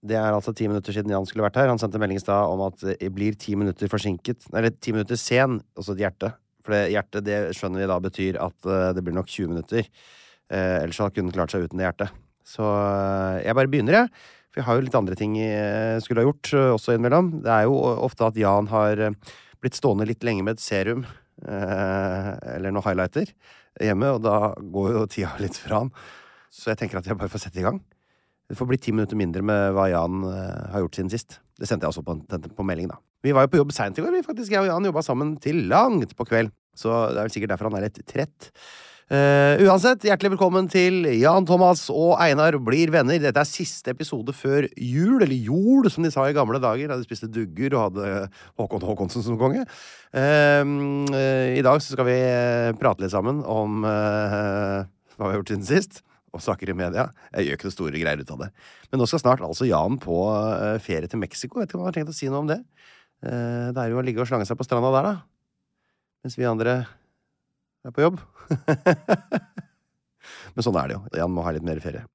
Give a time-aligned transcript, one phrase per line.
[0.00, 1.68] Det er altså ti minutter siden Jan skulle vært her.
[1.68, 5.18] Han sendte melding i stad om at det blir ti minutter forsinket Eller ti minutter
[5.20, 6.32] sen, altså et hjerte.
[6.64, 9.86] For det hjertet det skjønner vi da betyr at uh, det blir nok 20 minutter.
[10.50, 12.16] Eh, ellers hadde han klart seg uten det hjertet.
[12.48, 14.24] Så uh, jeg bare begynner, jeg.
[14.50, 17.30] For jeg har jo litt andre ting jeg skulle ha gjort også innimellom.
[17.44, 17.76] Det er jo
[18.08, 19.04] ofte at Jan har
[19.62, 21.04] blitt stående litt lenge med et serum
[21.40, 23.30] eller noen highlighter
[23.80, 25.92] hjemme, og da går jo tida litt fra han.
[26.50, 27.78] Så jeg tenker at jeg bare får sette i gang.
[28.50, 31.38] Det får bli ti minutter mindre med hva Jan uh, har gjort siden sist.
[31.54, 32.16] Det sendte jeg også på,
[32.56, 32.98] på melding, da.
[33.22, 34.50] Vi var jo på jobb seint i går, vi faktisk.
[34.50, 36.50] Jeg og Jan jobba sammen til langt på kveld.
[36.74, 38.48] Så det er vel sikkert derfor han er litt trett.
[39.10, 43.22] Uh, uansett, hjertelig velkommen til Jan Thomas og Einar blir venner.
[43.22, 46.98] Dette er siste episode før jul, eller jol, som de sa i gamle dager, da
[46.98, 49.62] de spiste dugger og hadde Håkon Håkonsen som konge.
[50.10, 50.66] Uh,
[51.14, 52.20] uh, I dag så skal vi
[52.82, 54.86] prate litt sammen om hva
[55.20, 56.02] vi har gjort siden sist
[56.34, 57.08] og saker i media.
[57.34, 58.50] Jeg gjør ikke noe store greier ut av det.
[58.90, 61.60] Men nå skal snart altså Jan på uh, ferie til Mexico.
[61.60, 62.60] Vet ikke om han har tenkt å si noe om det.
[63.24, 65.14] Uh, det er jo å ligge og slange seg på stranda der, da.
[66.24, 66.82] Mens vi andre
[67.86, 68.20] er på jobb.
[70.54, 71.04] Men sånn er det jo.
[71.22, 72.06] Jan må ha litt mer ferie.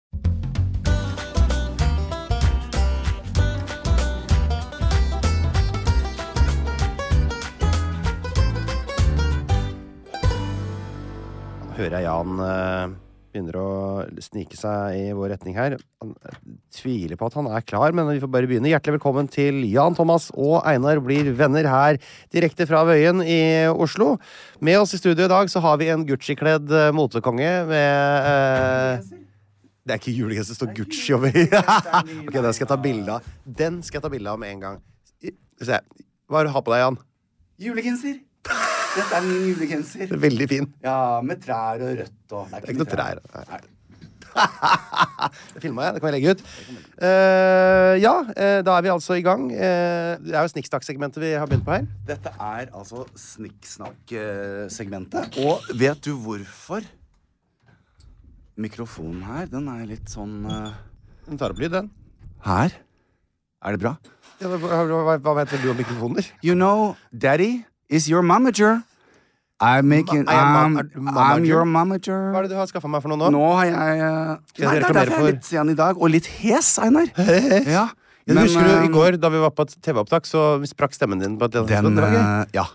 [11.76, 13.05] hører jeg Jan uh,
[13.36, 13.70] begynner å
[14.24, 15.76] snike seg i vår retning her.
[16.02, 16.14] Han
[16.74, 18.72] tviler på at han er klar, men vi får bare begynne.
[18.72, 22.00] Hjertelig velkommen til Jan Thomas og Einar blir venner her
[22.34, 24.16] direkte fra Vøyen i Oslo.
[24.64, 29.12] Med oss i studio i dag så har vi en Gucci-kledd uh, motekonge med eh,
[29.84, 31.36] Det er ikke julegenser, det står Gucci over.
[32.28, 33.34] ok, den skal jeg ta bilde av.
[33.64, 34.80] Den skal jeg ta bilde av med en gang.
[35.60, 37.04] Hva har du på deg, Jan?
[37.68, 38.24] Julegenser.
[38.96, 40.12] Dette er min julegenser.
[40.26, 40.68] Veldig fin.
[40.84, 43.20] Ja, med trær og rødt og Det er ikke noe trær.
[43.52, 43.60] Nei.
[45.56, 45.94] det filma jeg.
[45.96, 46.42] Det kan vi legge ut.
[47.00, 49.44] Uh, ja, uh, da er vi altså i gang.
[49.52, 49.58] Uh,
[50.24, 51.84] det er jo Snikksnakk-segmentet vi har begynt på her.
[52.08, 55.24] Dette er altså Snikksnakk-segmentet.
[55.44, 56.82] Og vet du hvorfor?
[58.56, 61.92] Mikrofonen her, den er litt sånn Den tar opp lyd, den.
[62.46, 62.72] Her?
[63.66, 63.94] Er det bra?
[64.40, 64.58] Ja, hva,
[64.88, 66.24] hva, hva vet du om mikrofoner?
[66.44, 68.84] You know, daddy is your momager.
[69.60, 70.78] I'm making I'm,
[71.16, 72.32] I'm your momager.
[72.34, 73.30] Hva er det du har skaffa meg for noe nå?
[73.32, 76.02] Nå har jeg uh, Nei, det er derfor jeg er litt sen i dag.
[76.02, 77.08] Og litt hes, Einar.
[77.78, 77.86] ja.
[78.26, 81.46] Men, husker du i går da vi var på TV-opptak, så sprakk stemmen din på
[81.46, 82.24] et Den, det var gøy.
[82.60, 82.66] Ja.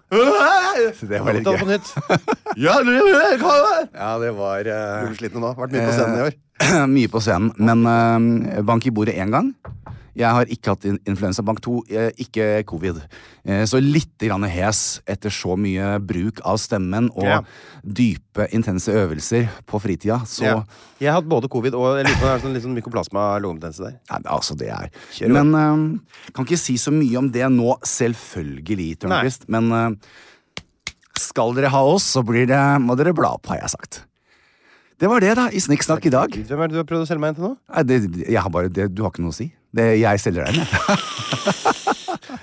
[1.11, 1.81] det var litt gøy.
[2.65, 2.77] ja,
[4.23, 5.53] det var uh, Du er sliten nå.
[5.59, 6.39] Vært mye på scenen i år.
[6.97, 7.53] mye på scenen.
[7.59, 9.53] Men uh, bank i bordet én gang.
[10.19, 11.45] Jeg har ikke hatt influensa.
[11.47, 11.77] Bank 2,
[12.25, 13.01] ikke covid.
[13.69, 17.45] Så litt grann hes etter så mye bruk av stemmen og yeah.
[17.81, 20.21] dype, intense øvelser på fritida.
[20.29, 20.65] Så yeah.
[21.01, 23.97] Jeg har hatt både covid og jeg lurer sånn, sånn mykoplasma lungebetennelse der.
[24.11, 24.91] Ja, altså, det er
[25.33, 29.49] Men uh, kan ikke si så mye om det nå, selvfølgelig, Tørnquist.
[29.53, 29.89] Men uh,
[31.21, 34.03] skal dere ha oss, så blir det, må dere bla opp, har jeg sagt.
[35.01, 35.47] Det var det, da.
[35.49, 36.35] I Snikksnakk i dag.
[36.45, 37.55] Hvem er det du har prøvd å selge meg inn til nå?
[37.73, 39.49] Nei, det, jeg har bare, det, du har ikke noe å si.
[39.73, 40.67] Det, jeg selger deg inn.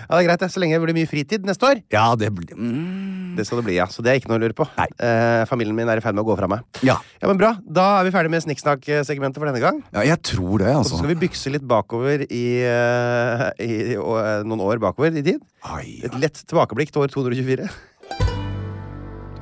[0.07, 0.43] Ja, det er greit.
[0.51, 1.79] Så lenge det blir mye fritid neste år.
[1.91, 3.33] Ja, det blir mm.
[3.37, 3.87] Det skal det bli, ja.
[3.91, 4.65] Så det er ikke noe å lure på.
[4.79, 6.63] Eh, familien min er i ferd med å gå fra meg.
[6.87, 6.95] Ja.
[7.19, 7.51] Ja, men Bra.
[7.61, 9.81] Da er vi ferdig med Snikksnakk-segmentet for denne gang.
[9.91, 10.95] ja, jeg tror det, Og altså.
[10.95, 15.25] så skal vi bykse litt bakover i, eh, i, og, eh, noen år bakover i
[15.27, 15.43] tid.
[15.67, 17.67] Ai, Et lett tilbakeblikk til år 224.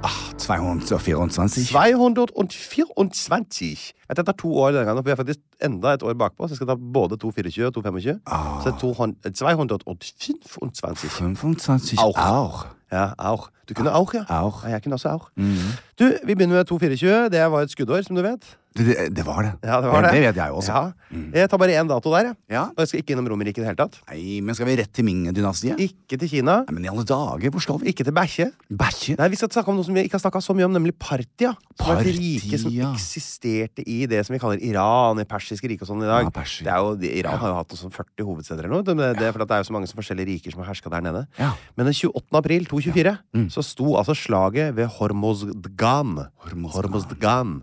[0.05, 1.67] ah, 224.
[1.67, 3.93] 224.
[4.07, 6.47] Jeg tar to år denne gangen, vi er faktisk enda et år bakpå.
[6.47, 8.19] Så jeg skal ta både 224 og 225.
[8.25, 8.61] Ah.
[8.63, 11.11] Så 200 225.
[11.11, 12.17] 25 Auch.
[12.17, 12.65] Auch.
[12.91, 13.49] Ja, auch.
[13.69, 14.25] Du kunne auch, ja.
[14.29, 14.63] Auch.
[14.63, 15.29] Ja, jeg kunne også auch.
[15.35, 15.57] Mhm.
[15.95, 17.29] Du, vi begynner med 224.
[17.31, 18.43] Det var et skuddår, som du vet.
[18.75, 19.51] Det, det, var det.
[19.63, 20.09] Ja, det var det.
[20.11, 20.71] Det vet jeg også.
[20.75, 21.19] Ja.
[21.31, 22.35] Jeg tar bare én dato der, jeg.
[22.51, 22.63] Ja.
[22.75, 24.01] Og jeg skal ikke innom Romerike i det hele tatt.
[24.09, 25.79] Nei, men skal vi rett til Ming-dynastiet?
[25.79, 26.57] Ikke til Kina.
[26.67, 27.93] Nei, men i alle dager, hvor skal vi?
[27.93, 28.49] Ikke til Bæsje.
[28.67, 29.15] Bæsje?
[29.21, 30.91] Nei, Vi skal snakke om noe som vi ikke har snakka så mye om, nemlig
[30.99, 31.53] Partia.
[31.79, 35.87] Som var et rike som eksisterte i det som vi kaller Iran, i persiske rike
[35.87, 36.27] og sånn i dag.
[36.27, 36.67] Ja, Persia.
[36.67, 38.87] det er jo, Iran har jo hatt sånn 40 hovedsteder eller noe.
[38.91, 41.23] Det, det fordi det er jo så mange forskjellige riker som har herska der nede.
[41.39, 41.53] Ja.
[41.79, 42.27] Men den 28.
[42.43, 43.15] april 224
[43.55, 45.84] så sto altså slaget ved Hormozgan.
[45.85, 46.75] Hormozgan.
[46.75, 47.55] Hormozgan.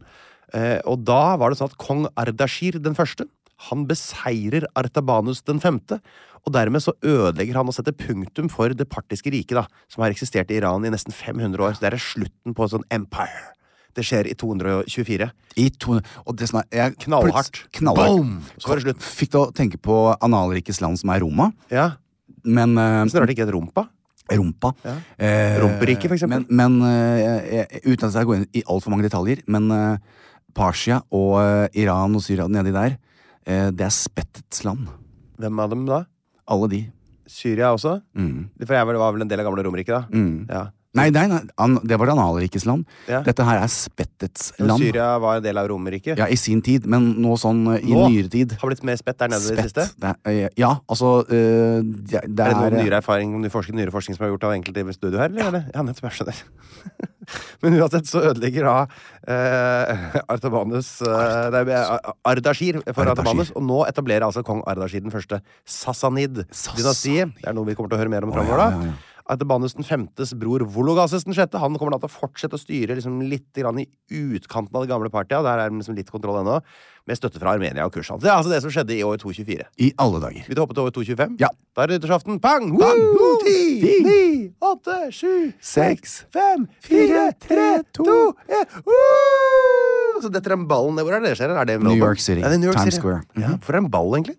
[0.52, 3.28] Eh, og da var det sånn at kong Ardashir den første
[3.68, 6.00] han beseirer Artabanus den femte.
[6.42, 10.14] Og dermed så ødelegger han og setter punktum for det partiske riket, da, som har
[10.14, 11.76] eksistert i Iran i nesten 500 år.
[11.76, 13.52] Så det er slutten på et sånn empire.
[13.94, 15.28] Det skjer i 224.
[15.60, 17.66] I to, og det som er jeg, Knallhardt.
[17.76, 18.16] Knallhardt.
[18.16, 18.38] Boom!
[18.56, 19.08] Så var det slutt.
[19.20, 21.50] Fikk du å tenke på analrikes land som er Roma?
[21.70, 21.92] Ja.
[22.42, 23.86] Men uh, Så rart det ikke het rumpa.
[24.30, 24.72] Rumpa.
[24.86, 24.94] Ja.
[25.18, 26.44] Eh, Romperiket, for eksempel.
[26.48, 30.22] Men, men eh, uten at jeg går inn i altfor mange detaljer, men eh,
[30.56, 32.98] Persia og eh, Iran og Syria nedi der,
[33.42, 34.86] det er spettets land.
[35.42, 36.04] Hvem av dem da?
[36.54, 36.78] Alle de.
[37.26, 37.96] Syria også?
[38.14, 38.52] Mm.
[38.62, 40.02] For jeg var var vel en del av gamle Romerriket, da.
[40.14, 40.46] Mm.
[40.46, 40.68] Ja.
[40.92, 42.84] Nei, nei, nei an, det var det analrikes land.
[43.08, 43.22] Ja.
[43.24, 44.82] Dette her er spettets land.
[44.82, 46.18] Syria var en del av Romerriket.
[46.20, 48.04] Ja, i sin tid, men nå sånn eh, i Nå?
[48.12, 48.52] nyere tid.
[48.60, 49.86] Har blitt mer spett der nede i det siste?
[49.96, 53.48] Det er, eh, ja, altså eh, det, det Er det noen er nyere erfaring ny
[53.52, 55.32] forskning, nyere forskning som er gjort av enkelte i studio her?
[55.32, 55.62] Eller?
[55.62, 55.62] Ja.
[55.78, 56.10] Ja, nettopp.
[56.10, 56.42] Jeg skjønner.
[57.62, 58.74] Men uansett så ødelegger da
[59.30, 61.96] eh, Artabanus er, eh,
[62.28, 63.14] Ardashir for Ardashir.
[63.14, 63.54] Artabanus.
[63.56, 67.32] Og nå etablerer altså kong Ardashir den første Sassanid-dynastiet.
[67.40, 68.60] Det er noe vi kommer til å høre mer om framover.
[68.66, 68.92] da.
[69.30, 73.20] Artabanus den femtes bror Vologases sjette Han kommer da til å fortsette å styre liksom
[73.28, 75.44] litt grann i utkanten av det gamle partiet.
[75.44, 76.58] Der er det liksom litt kontroll ennå,
[77.06, 78.20] med støtte fra Armenia og Kushan.
[78.22, 79.68] Det er altså det som skjedde i år 224.
[79.82, 80.46] I alle dager.
[80.48, 81.36] Vil du hoppe til år 225?
[81.42, 81.50] Ja.
[81.72, 82.38] Da er det nyttårsaften.
[82.42, 82.68] Pang!
[82.78, 83.02] Pang!
[83.46, 83.56] Ti,
[84.04, 84.24] ni,
[84.62, 88.76] åtte, sju, seks, fem, fire, tre, to, én!
[90.22, 91.06] Så detter den ballen ned.
[91.06, 91.54] Hvor er det det skjer?
[91.56, 92.42] Er det New York City.
[92.44, 93.02] Ja, det er New York Times City.
[93.02, 93.24] Square.
[93.34, 93.56] Ja.
[93.56, 94.36] Hvorfor er det en ball, egentlig?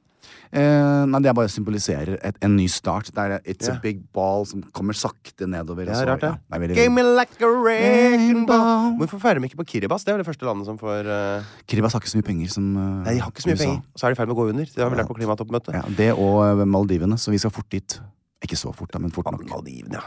[0.54, 3.08] Eh, nei, det er bare symboliserer et, en ny start.
[3.10, 3.80] Det er It's yeah.
[3.80, 5.88] a big ball som kommer sakte nedover.
[5.88, 8.94] Det Ja, så- rart ja, er veldig- Game me like a rainbow.
[9.00, 10.04] Hvorfor feirer de ikke på Kiribas?
[10.06, 11.44] Det er vel det første landet som får uh...
[11.68, 13.66] Kiribas har ikke så mye penger som uh, Nei, de har ikke så mye USA.
[13.66, 13.82] penger.
[13.82, 14.66] Og så er de i ferd med å gå under.
[14.76, 15.74] Det har vi lært på klimatoppmøtet.
[15.74, 17.98] Ja, det og eh, Maldivene, så vi skal fort dit.
[18.46, 19.48] Ikke så fort, da, men fort nok.
[19.50, 20.06] Maldivene, ja.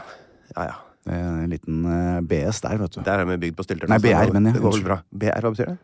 [0.55, 0.77] Ja, ja.
[1.11, 1.83] Er en liten
[2.27, 3.01] BS der, vet du.
[3.03, 3.87] Der er vi bygd på stylter.
[3.91, 4.59] Nei, BR, går- mener jeg.
[4.61, 4.97] Det går vel bra.
[5.11, 5.77] BR, hva betyr det?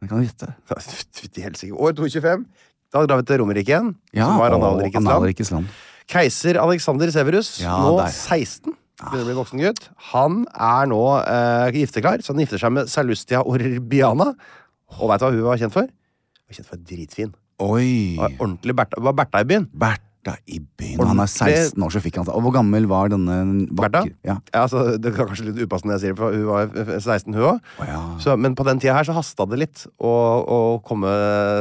[0.00, 0.48] Det kan du gjette.
[1.20, 1.74] Fytti helsike.
[1.76, 2.44] År 225.
[2.90, 5.08] Da drar vi til Romerike igjen, Ja, som var analrikets land.
[5.14, 5.66] analrikes land.
[6.10, 8.10] Keiser Alexander Severus, Ja, nå der.
[8.10, 9.84] 16, begynner å bli voksen gutt.
[10.10, 14.32] Han er nå eh, gifteklar, så han gifter seg med Salustia Orbiana.
[14.98, 15.86] Og veit du hva hun var kjent for?
[15.86, 17.30] Hun var kjent for dritfin.
[17.62, 18.16] Oi!
[18.18, 19.68] Var ordentlig Bertha, var Bertha i byen.
[19.70, 20.09] Bertha
[20.46, 21.00] i byen.
[21.08, 22.34] Han er 16 år, så fikk han seg.
[22.36, 24.04] Og hvor gammel var denne Bertha?
[24.26, 24.36] Ja.
[24.52, 26.68] Ja, altså, det er kanskje litt upassende jeg sier for hun var
[27.00, 27.72] 16, hun òg.
[27.80, 28.36] Oh, ja.
[28.36, 30.12] Men på den tida her så hasta det litt å,
[30.44, 31.10] å komme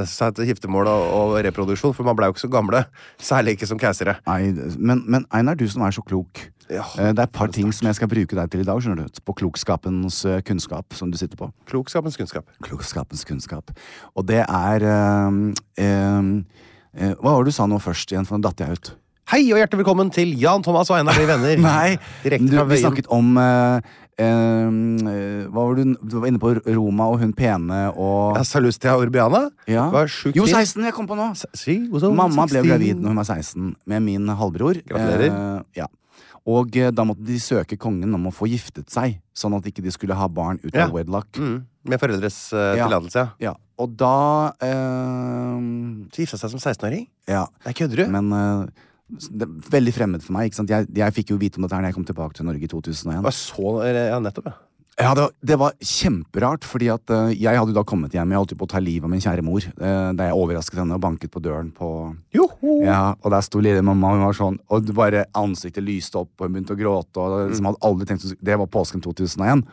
[0.10, 2.84] seg til giftermål og, og reproduksjon, for man ble jo ikke så gamle.
[3.22, 4.20] Særlig ikke som keisere.
[4.28, 6.50] Nei, men, men Einar, du som er så klok.
[6.70, 8.78] Ja, Eh, Det er et par ting som jeg skal bruke deg til i dag.
[8.78, 11.52] skjønner du På klokskapens eh, kunnskap, som du sitter på.
[11.66, 12.46] Klokskapens kunnskap.
[12.62, 13.72] Klokskapens kunnskap.
[14.16, 16.44] Og det er øh, eh,
[17.00, 18.90] Hva var det du sa nå først igjen, for nå datt jeg ut?
[19.30, 21.60] Hei og hjertelig velkommen til Jan Thomas og Einar blir venner.
[21.64, 24.80] Nei, du, vi snakket om eh, eh,
[25.54, 29.86] Hva var du Du var inne på Roma og hun pene og Salustia Urbiana Ja.
[29.94, 30.82] var sjukt Jo, 16!
[30.90, 31.30] Jeg kom på nå!
[31.54, 31.78] Si,
[32.10, 34.82] Mamma ble gravid når hun var 16 med min halvbror.
[34.90, 35.30] Gratulerer.
[35.30, 35.88] Eh, ja.
[36.50, 39.84] Og eh, da måtte de søke kongen om å få giftet seg, sånn at ikke
[39.86, 40.90] de skulle ha barn ut Ja.
[40.92, 41.30] wedlock.
[41.38, 42.86] Mm, med foreldres uh, Ja.
[42.88, 43.54] tillatelse, ja.
[43.80, 45.58] Og da uh,
[46.14, 47.08] Så gifta seg som 16-åring?
[47.30, 47.46] Ja.
[47.66, 48.06] Nei, kødder du?
[48.14, 50.50] Men uh, det er veldig fremmed for meg.
[50.50, 50.70] ikke sant?
[50.74, 52.70] Jeg, jeg fikk jo vite om dette her når jeg kom tilbake til Norge i
[52.70, 53.24] 2001.
[53.26, 54.58] Var så, ja, nettopp, ja.
[55.00, 58.34] Ja, det, det var kjemperart, fordi at uh, jeg hadde da kommet hjem.
[58.34, 60.98] Jeg holdt på å ta livet av min kjære mor uh, da jeg overrasket henne
[60.98, 61.88] og banket på døren på
[62.36, 62.74] Joho!
[62.84, 66.50] Ja, Og der sto lille mamma, hun var sånn, og bare ansiktet lyste opp, og
[66.50, 67.16] hun begynte å gråte.
[67.16, 69.64] og liksom hadde aldri tenkt, Det var påsken 2001.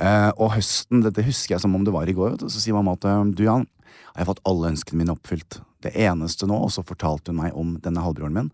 [0.00, 2.62] Eh, og høsten, dette husker jeg som om det var i går, vet du, så
[2.62, 3.68] sier mamma at du Jan,
[4.16, 5.60] jeg har fått alle ønskene mine oppfylt.
[5.86, 8.50] Det eneste nå, og så fortalte hun meg om denne halvbroren min.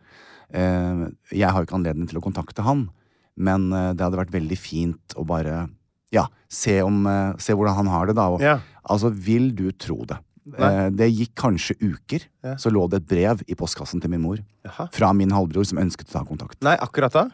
[0.53, 2.91] Jeg har jo ikke anledning til å kontakte han,
[3.37, 5.65] men det hadde vært veldig fint å bare
[6.13, 8.29] ja, se, om, eh, se hvordan han har det, da.
[8.29, 8.59] Og, Ja.
[8.89, 10.19] Altså, vil du tro det?
[10.59, 12.55] Eh, det gikk kanskje uker, Ja.
[12.55, 14.39] så lå det et brev i postkassen til min mor.
[14.65, 14.89] Jaha.
[14.93, 16.63] Fra min halvbror som ønsket å ta kontakt.
[16.63, 17.25] Nei, akkurat da.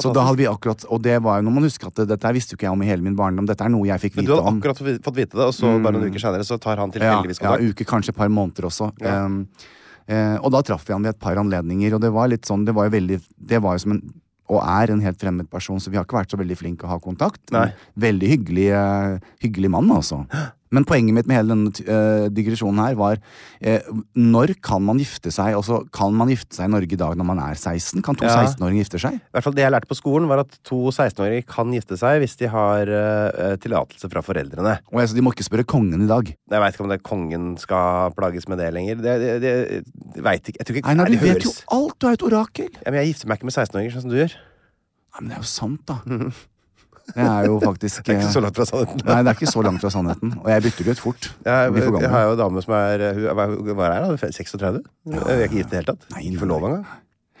[0.00, 2.52] Så da hadde vi akkurat, Og det var jo når man husker at dette visste
[2.52, 3.44] jo ikke jeg om i hele min barndom.
[3.46, 4.60] Dette er noe jeg fikk Men vite du hadde om.
[4.62, 7.40] akkurat fått fått vite det, og så bare noen uker senere så tar han tilfeldigvis
[7.42, 7.60] kontakt?
[7.60, 8.92] ja, uke, kanskje et par måneder også.
[9.02, 9.24] Ja.
[9.26, 9.48] Um,
[10.06, 12.64] eh, og da traff vi han ved et par anledninger, og det var litt sånn
[12.64, 14.02] Det var jo veldig Det var jo som en
[14.48, 16.92] og er en helt fremmed person, så vi har ikke vært så veldig flinke å
[16.92, 17.42] ha kontakt.
[17.54, 17.68] Nei.
[18.00, 18.68] Veldig hyggelig,
[19.44, 20.22] hyggelig mann, altså.
[20.74, 23.20] Men poenget mitt med hele denne uh, digresjonen her var
[23.60, 23.86] eh,
[24.18, 25.54] når kan man gifte seg?
[25.56, 28.02] Altså, kan man gifte seg i Norge i dag når man er 16?
[28.04, 28.34] Kan to Ja.
[28.44, 29.16] 16-åringer gifte seg?
[29.16, 32.20] I hvert fall Det jeg lærte på skolen, var at to 16-åringer kan gifte seg
[32.22, 34.76] hvis de har uh, tillatelse fra foreldrene.
[34.92, 36.28] Og altså, De må ikke spørre kongen i dag.
[36.34, 39.00] Jeg veit ikke om det kongen skal plages med det lenger.
[39.00, 39.54] Det, det, det,
[40.16, 40.60] det vet ikke.
[40.60, 41.96] Jeg tror ikke Einar, du vet jo alt!
[41.98, 42.70] Du er et orakel!
[42.76, 44.36] ja, men Jeg gifter meg ikke med 16-åringer, sånn som du gjør.
[44.36, 45.98] Nei, men det er jo sant, da.
[47.14, 49.02] Det er jo faktisk Det er ikke så eh, langt fra sannheten.
[49.08, 50.34] Nei, det er ikke så langt fra sannheten.
[50.44, 51.28] Og jeg bytter det ut fort.
[51.44, 54.18] Jeg, Jeg jeg har jo en dame som er hva- er hun?
[54.18, 54.82] 36?
[55.08, 56.08] Jeg er ikke gift i det hele tatt.
[56.12, 56.86] Nei, Ikke nei, forlova engang.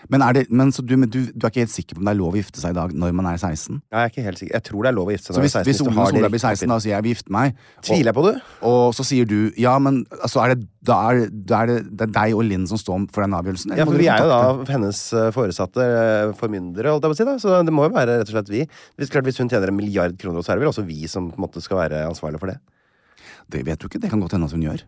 [0.06, 2.08] Men, er det, men så du, men du, du er ikke helt sikker på om
[2.08, 3.80] det er lov å gifte seg i dag når man er 16?
[3.90, 4.54] Jeg er ikke helt sikker.
[4.54, 5.68] Jeg tror det er lov å gifte seg når man er 16.
[5.68, 8.18] hvis du Ole Solveig blir 16 da, og sier jeg vil gifte meg, Tviler jeg
[8.18, 8.34] på det?
[8.70, 12.06] og så sier du ja, men altså, er det, da, er, da er det, det
[12.06, 13.74] er deg og Linn som står for den avgjørelsen?
[13.78, 17.20] Ja, for vi er jo da hennes eh, foresatte eh, formyndere, holdt jeg på å
[17.20, 17.28] si.
[17.28, 18.64] da Så det må jo være rett og slett vi.
[18.96, 21.32] Hvis, klart, hvis hun tjener en milliard kroner, så er det vel også vi som
[21.40, 22.60] måte skal være ansvarlig for det.
[23.48, 24.84] Det vet du ikke, det kan godt hende at hun gjør.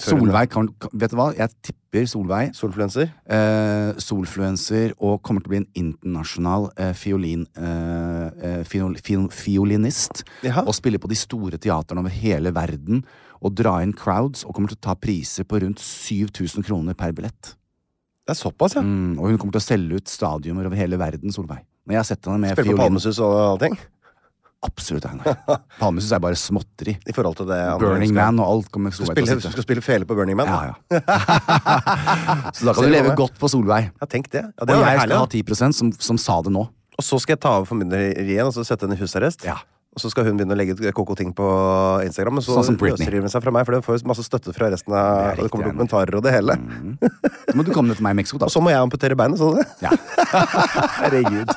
[0.00, 3.10] Solveig kan, Vet du hva, jeg tipper Solveig Solfluencer.
[3.30, 9.28] eh, Solfluencer og kommer til å bli en internasjonal eh, fiolin, eh, eh, fiol, fiol,
[9.32, 10.24] fiolinist.
[10.44, 10.66] Jaha.
[10.66, 13.04] Og spille på de store teaterne over hele verden.
[13.44, 17.12] Og dra inn crowds og kommer til å ta priser på rundt 7000 kroner per
[17.16, 17.54] billett.
[18.26, 18.82] Det er såpass, ja.
[18.82, 21.62] Mm, og hun kommer til å selge ut stadioner over hele verden, Solveig.
[21.86, 23.76] Når jeg har sett henne med Spiller på Palmesus og allting.
[24.64, 25.36] Absolutt, Einar.
[25.78, 26.96] Palmesus er bare småtteri.
[27.06, 29.52] I forhold til det Burning skal- Man og alt kommer Solveig til å sitte.
[29.52, 30.48] skal spille fele på Burning Man?
[30.48, 30.74] Ja, ja.
[32.56, 33.90] Så da kan du du leve godt på Solveig.
[34.00, 34.42] Ja, tenk det.
[34.48, 36.64] Ja, det og jeg skal ha 10% som, som sa det nå.
[36.96, 39.44] Og så skal jeg ta over formynderiet og så sette henne i husarrest.
[39.44, 39.58] Ja.
[39.96, 41.44] Og så skal hun begynne å legge ut koko ting på
[42.04, 42.36] Instagram.
[42.40, 42.80] Og så Sånn som hun
[43.32, 45.70] seg fra meg, for hun får masse støtte fra resten av Det er det kommer
[45.70, 45.72] Mm.
[45.76, 46.56] dokumentarer og det hele.
[46.56, 48.44] Så må du komme ned til meg i Mexico, da.
[48.48, 49.66] Og så må jeg amputere beinet, så du det?
[49.80, 49.92] Ja.
[51.00, 51.48] Herregud.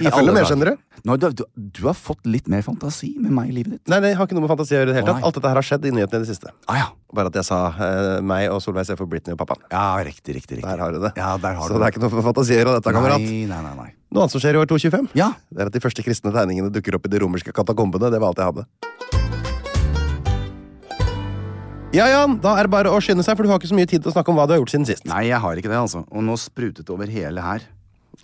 [0.00, 0.76] I Jeg følger med, skjønner du.
[1.02, 1.42] Nå, du, du.
[1.56, 3.90] Du har fått litt mer fantasi med meg i livet ditt.
[3.90, 5.24] Nei, det har ikke noe med fantasi å gjøre det hele tatt.
[5.26, 6.52] Alt dette her har skjedd i nyhetene i det siste.
[6.70, 6.84] Ah, ja.
[7.12, 9.64] Bare at jeg sa eh, meg og Solveig ser for Britney og pappaen.
[9.72, 10.60] ja, riktig, riktig.
[10.60, 10.68] riktig.
[10.68, 11.10] Der har du det.
[11.18, 13.18] Ja, har så du det er ikke noe for fantasi å gjøre, dette, kamerat.
[13.26, 13.90] Nei, nei, nei, nei.
[14.14, 16.70] Noe annet som skjer i år 225, Ja, det er at de første kristne tegningene
[16.70, 18.12] dukker opp i de romerske katakombene.
[18.12, 18.66] Det var alt jeg hadde.
[21.92, 23.90] Ja, Jan, da er det bare å skynde seg, for du har ikke så mye
[23.90, 25.04] tid til å snakke om hva du har gjort siden sist.
[25.10, 26.06] Nei, jeg har ikke det, altså.
[26.08, 27.66] Og nå sprutet det over hele her.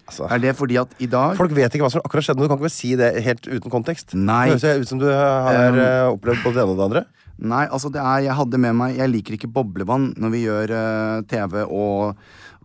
[0.09, 2.49] Altså, Er det fordi at i dag folk vet ikke hva som akkurat skjedde, du
[2.49, 4.15] kan ikke si det helt uten kontekst.
[4.17, 4.47] Nei.
[4.55, 7.05] Det høres ut som du har Um, eh, opplevd både det ene og det andre.
[7.39, 10.73] Nei, altså det er Jeg hadde med meg Jeg liker ikke boblevann når vi gjør
[10.75, 12.17] uh, TV og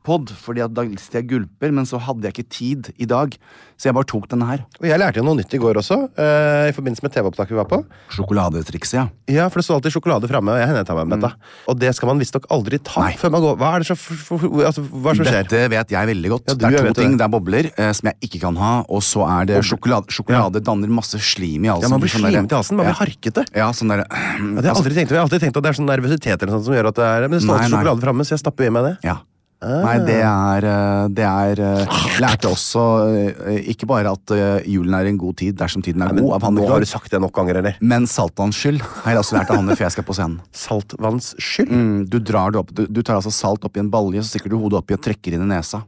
[0.04, 3.36] pod, fordi at da lister jeg gulper, men så hadde jeg ikke tid i dag,
[3.80, 4.62] så jeg bare tok denne her.
[4.80, 7.60] Og jeg lærte jo noe nytt i går også, uh, i forbindelse med TV-opptaket vi
[7.60, 7.80] var på.
[8.14, 9.06] Sjokoladetrikset, ja.
[9.32, 11.50] Ja, for det sto alltid sjokolade framme, og jeg hender jeg tar meg med dette.
[11.72, 13.08] Og det skal man visstnok aldri ta Mm.
[13.10, 13.16] Nei.
[13.20, 15.40] før man går Hva er det for, altså, hva som skjer?
[15.44, 16.46] Dette vet jeg veldig godt.
[16.48, 17.18] Ja, det er to ting.
[17.18, 20.08] Det er bobler, uh, som jeg ikke kan ha, og så er det sjokolade.
[20.14, 21.88] Sjokolade danner masse slim i halsen.
[21.88, 23.00] Ja, Man blir Sånn slimete i halsen, man blir ja.
[23.02, 23.46] harkete.
[23.56, 25.74] Ja, sånn derre Ja, det har jeg aldri tenkt, jeg har alltid tenkt at det
[25.74, 28.06] er sånn nervøsitet eller sånt som gjør at det er Men det står alltid sjokolade
[28.08, 28.96] framme, så jeg stapper i meg det.
[29.10, 29.18] Ja.
[29.64, 34.34] Nei, det er, eh, det er eh, Lærte også eh, ikke bare at
[34.68, 36.90] julen er en god tid dersom tiden er Nei, men god, av nå har du
[36.90, 37.78] sagt det nok ganger, eller?
[37.80, 40.42] men saltvanns skyld har jeg også lært av Hanne før jeg skal på scenen.
[40.66, 41.72] Saltvanns skyld?
[41.72, 44.52] Mm, du drar det opp, du, du tar altså salt oppi en balje, så stikker
[44.52, 45.84] du hodet oppi og trekker inn i nesa.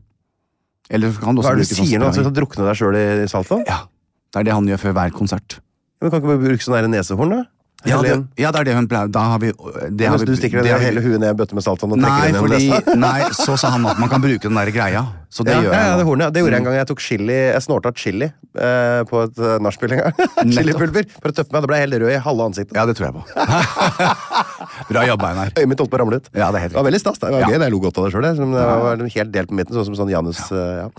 [0.90, 2.12] Eller kan du Hva er det du sier nå?
[2.12, 3.66] At du skal drukne deg sjøl i saltvann?
[3.68, 3.84] Ja,
[4.32, 5.60] det er det han gjør før hver konsert.
[6.00, 7.44] Men kan ikke bare bruke sånn nesehorn, da?
[7.86, 9.10] Ja, det, ja, det er det hun pleier.
[9.14, 11.38] Da har vi det har Mens du stikker det det hele huet ned i en
[11.40, 14.12] bøtte med saltvann og trekker Nei, den gjennom fordi, nei, så sa han at man
[14.12, 15.04] kan bruke den der greia.
[15.36, 16.34] Så det ja, gjør ja, ja, det hornet.
[16.34, 16.78] Det gjorde jeg en gang.
[16.80, 20.30] Jeg tok chili, jeg snorta chili eh, på et uh, nachspiel en gang.
[20.56, 21.66] Chilipulver for å tøffe meg.
[21.66, 22.78] Da ble jeg helt rød i halve ansiktet.
[22.80, 23.26] Ja, det tror jeg på.
[24.94, 25.54] Bra jobba, Einar.
[25.60, 26.32] Øyet mitt holdt på å ramle ut.
[26.32, 27.20] Ja, det er helt det var veldig stas.
[27.20, 27.58] Det var gøy.
[27.60, 28.30] Jeg lo godt av det sjøl.
[28.32, 30.40] Det var helt delt på midten, sånn som sånn Janus.
[30.56, 30.90] eh, ja.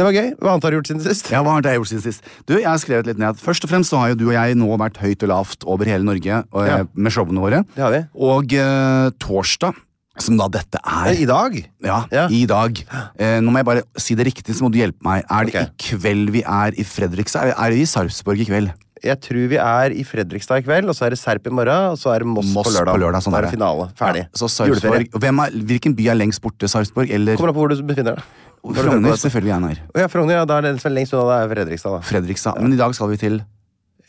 [0.00, 0.28] Det var gøy.
[0.40, 1.26] Hva annet har du gjort siden sist?
[1.28, 2.24] Ja, hva har jeg gjort siden sist?
[2.48, 3.36] Du, jeg har skrevet litt ned.
[3.36, 5.90] Først og fremst så har jo du og jeg nå vært høyt og lavt over
[5.90, 6.78] hele Norge og, Ja.
[6.96, 7.60] med showene våre.
[7.76, 8.00] Det har vi.
[8.16, 9.76] Og uh, torsdag,
[10.24, 11.60] som da dette er I dag?
[11.84, 12.26] Ja, Ja.
[12.32, 12.80] i dag.
[13.20, 15.24] Eh, nå må jeg bare si det riktig, så må du hjelpe meg.
[15.28, 15.68] Er det okay.
[15.68, 17.52] i kveld vi er i Fredrikstad?
[17.52, 18.72] Er- vi i Sarpsborg i kveld?
[19.00, 21.92] Jeg tror vi er i Fredrikstad i kveld, og så er det Serp i morgen,
[21.92, 22.92] og så er det Moss, Moss på lørdag.
[22.96, 23.86] på lørdag, sånn er det finale.
[23.96, 24.24] Ferdig.
[24.28, 26.68] Ja, så Sarpsborg Hvem er, Hvilken by er lengst borte?
[26.68, 28.24] Sarpsborg eller Kommer an på hvor du befinner deg.
[28.60, 29.08] Frogner?
[29.08, 29.22] dette.
[29.24, 29.80] Selvfølgelig, Einar.
[29.96, 32.00] Ja, Frogner, ja, da er det lengst unna, det er Fredrikstad, da.
[32.04, 32.60] Fredrikstad.
[32.60, 33.40] Men i dag skal vi til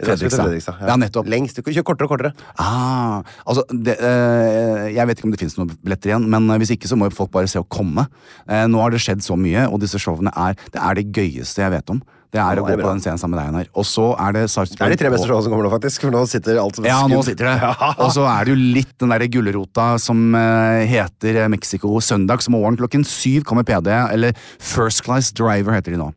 [0.01, 0.47] Fredrikstad.
[0.47, 1.27] Fredrikstad Ja, nettopp.
[1.29, 1.55] Lengst.
[1.55, 2.33] Du kan kortere og kortere.
[2.59, 6.57] Ah, altså, det, eh, jeg vet ikke om det finnes noen billetter igjen, men eh,
[6.57, 8.07] hvis ikke så må folk bare se å komme.
[8.47, 11.61] Eh, nå har det skjedd så mye, og disse showene er det, er det gøyeste
[11.61, 12.01] jeg vet om.
[12.31, 13.69] Det er å gå på den scenen sammen med deg, Einar.
[13.75, 16.05] Og så er det Det er de tre beste showene som kommer nå, faktisk.
[16.05, 17.57] For nå sitter alt som Ja, nå sitter det.
[18.05, 21.91] Og så er det jo litt den derre gulrota som eh, heter eh, Mexico.
[21.99, 26.07] Søndagsmorgen klokken syv kommer PD, eller First Class Driver heter de nå.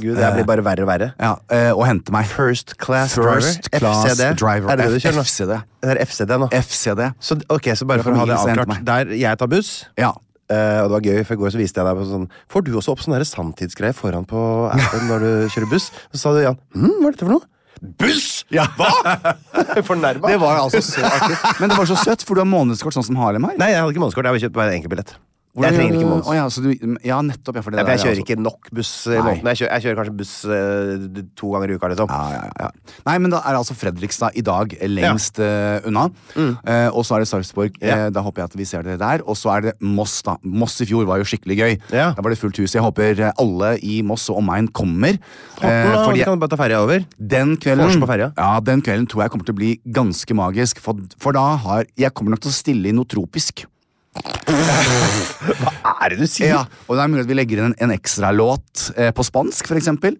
[0.00, 1.10] Gud, det blir bare verre og verre.
[1.20, 2.26] Ja, eh, Og hente meg.
[2.30, 3.78] First Class First Driver.
[3.78, 4.24] Class FCD.
[4.40, 4.72] Driver.
[4.72, 5.24] Er det det du kjører nå?
[5.28, 5.52] FCD.
[5.84, 6.48] Det er FCD nå.
[6.56, 7.02] FCD.
[7.20, 8.82] Så, ok, så bare for å ha det avklart.
[8.90, 10.10] Der jeg tar buss, Ja.
[10.50, 12.66] Eh, og det var gøy, for i går så viste jeg deg på sånn Får
[12.66, 14.42] du også opp sånn der sanntidsgreie foran på
[14.72, 15.88] appen når du kjører buss?
[16.10, 17.48] Så sa du Jan hm, hva er dette for noe?
[17.80, 18.44] Buss!
[18.52, 18.66] Ja.
[18.76, 18.90] Hva?!
[19.88, 20.28] Fornærma.
[20.28, 21.38] Det var altså så artig.
[21.62, 23.56] Men det var så søtt, for du har månedskort sånn som Harlem har.
[23.56, 24.28] Nei, jeg hadde ikke månedskort.
[24.28, 25.29] Jeg hadde kjøpt bare en
[25.60, 25.70] enkeltbillett.
[25.70, 26.36] Jeg trenger ikke Å månedskort.
[26.36, 27.54] ja, du, ja, nettopp.
[27.56, 29.46] Ja, for det Ja, for der jeg er kjører altså- ikke nok buss i måneden.
[29.50, 32.08] Jeg kjører, jeg kjører kanskje buss uh, to ganger i uka, liksom.
[32.10, 32.70] Ja, ja, ja, ja.
[33.06, 36.08] Nei, men da er altså Fredrikstad i dag lengst uh, unna.
[36.36, 37.76] Eh, og så er det Sarpsborg.
[37.80, 37.88] Mm.
[37.90, 39.22] Eh, da håper jeg at vi ser det der.
[39.26, 40.36] Og så er det Moss, da.
[40.42, 41.78] Moss i fjor var jo skikkelig gøy.
[41.90, 42.74] Da var det fullt hus.
[42.76, 45.18] Jeg håper eh, alle i Moss og omegn kommer.
[45.60, 47.04] Eh, da, fordi kan bare ta ferja over.
[47.18, 50.80] den kvelden, ja, den kvelden tror jeg kommer til å bli ganske magisk.
[50.80, 53.64] For, for da har Jeg kommer nok til å stille i noe tropisk.
[54.18, 56.50] Hva er det du sier?
[56.50, 59.70] Ja, og det er mulig at vi legger inn en, en ekstralåt eh, på spansk,
[59.70, 60.18] for eksempel.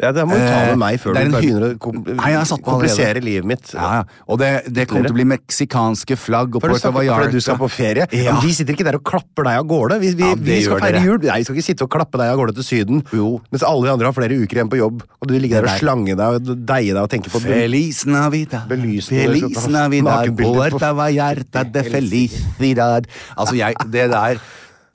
[0.00, 2.46] Ja, Det må du ta med meg før du begynner å kom Nei, jeg har
[2.48, 3.72] satt på komplisere livet mitt.
[3.76, 4.20] Ja, ja.
[4.32, 7.26] Og det, det kommer til å bli meksikanske flagg og Puerto Vallarta.
[7.26, 8.06] fordi du skal på ferie.
[8.16, 8.32] Ja.
[8.38, 9.98] Men vi sitter ikke der og klapper deg av gårde.
[10.00, 11.04] Vi, vi, vi skal feire dere.
[11.10, 11.18] jul.
[11.28, 13.02] Nei, vi skal ikke sitte og klappe deg av gårde til Syden.
[13.12, 13.28] Jo.
[13.52, 15.82] Mens alle de andre har flere uker igjen på jobb, og du ligger der og
[15.82, 21.84] slanger deg og deier deg og tenker på Feliz Navidad, Feliz Navidad, nakenbilder Vallarta de
[21.88, 23.06] felicidad
[23.36, 24.40] Altså, jeg, det der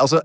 [0.02, 0.22] Altså,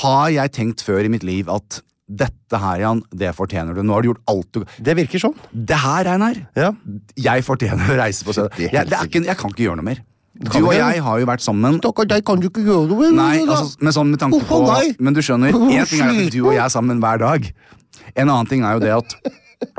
[0.00, 1.82] har jeg tenkt før i mitt liv at
[2.16, 3.82] dette her, Jan, det fortjener du.
[3.82, 5.36] Nå har du gjort alt du Det virker sånn.
[5.52, 6.72] Det her, Einar, Ja.
[7.16, 8.58] jeg fortjener å reise på stedet.
[8.58, 10.02] Jeg, det er ikke, jeg kan ikke gjøre noe mer.
[10.34, 13.14] Du og jeg har jo vært sammen Stakkar deg, kan du ikke gjøre noe med
[13.14, 14.58] Nei, altså, men sånn med tanke på
[14.98, 17.46] Men du skjønner, én ting er at du og jeg er sammen hver dag.
[18.18, 19.14] En annen ting er jo det at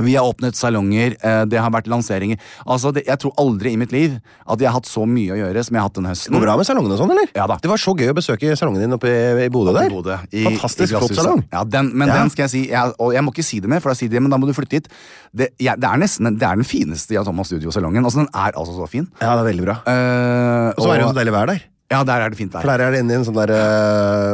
[0.02, 2.38] vi har åpnet salonger, eh, det har vært lanseringer.
[2.66, 4.18] Altså, det, Jeg tror aldri i mitt liv
[4.48, 6.34] at jeg har hatt så mye å gjøre som jeg har hatt den høsten.
[6.34, 7.28] Går det bra med salongene og sånn, eller?
[7.36, 7.58] Ja da.
[7.62, 9.90] Det var så gøy å besøke salongen din oppe i, i Bodø I der.
[9.94, 11.44] Bodø, i- Fantastisk i flott salong.
[11.54, 12.20] Ja, den, men Ja.
[12.22, 14.10] den skal jeg si, jeg, og jeg må ikke si det mer, for da sier
[14.10, 14.88] de men da må du flytte hit.
[15.36, 18.04] Det, jeg, det er nesten det er den fineste Jan Thomas Studio-salongen.
[18.04, 19.08] Altså, den er altså så fin.
[19.22, 19.76] Ja, det er veldig bra.
[19.86, 21.64] Uh, Og så er det jo så deilig vær der.
[21.92, 23.52] Ja, der er det fint For der er det inni en sånn der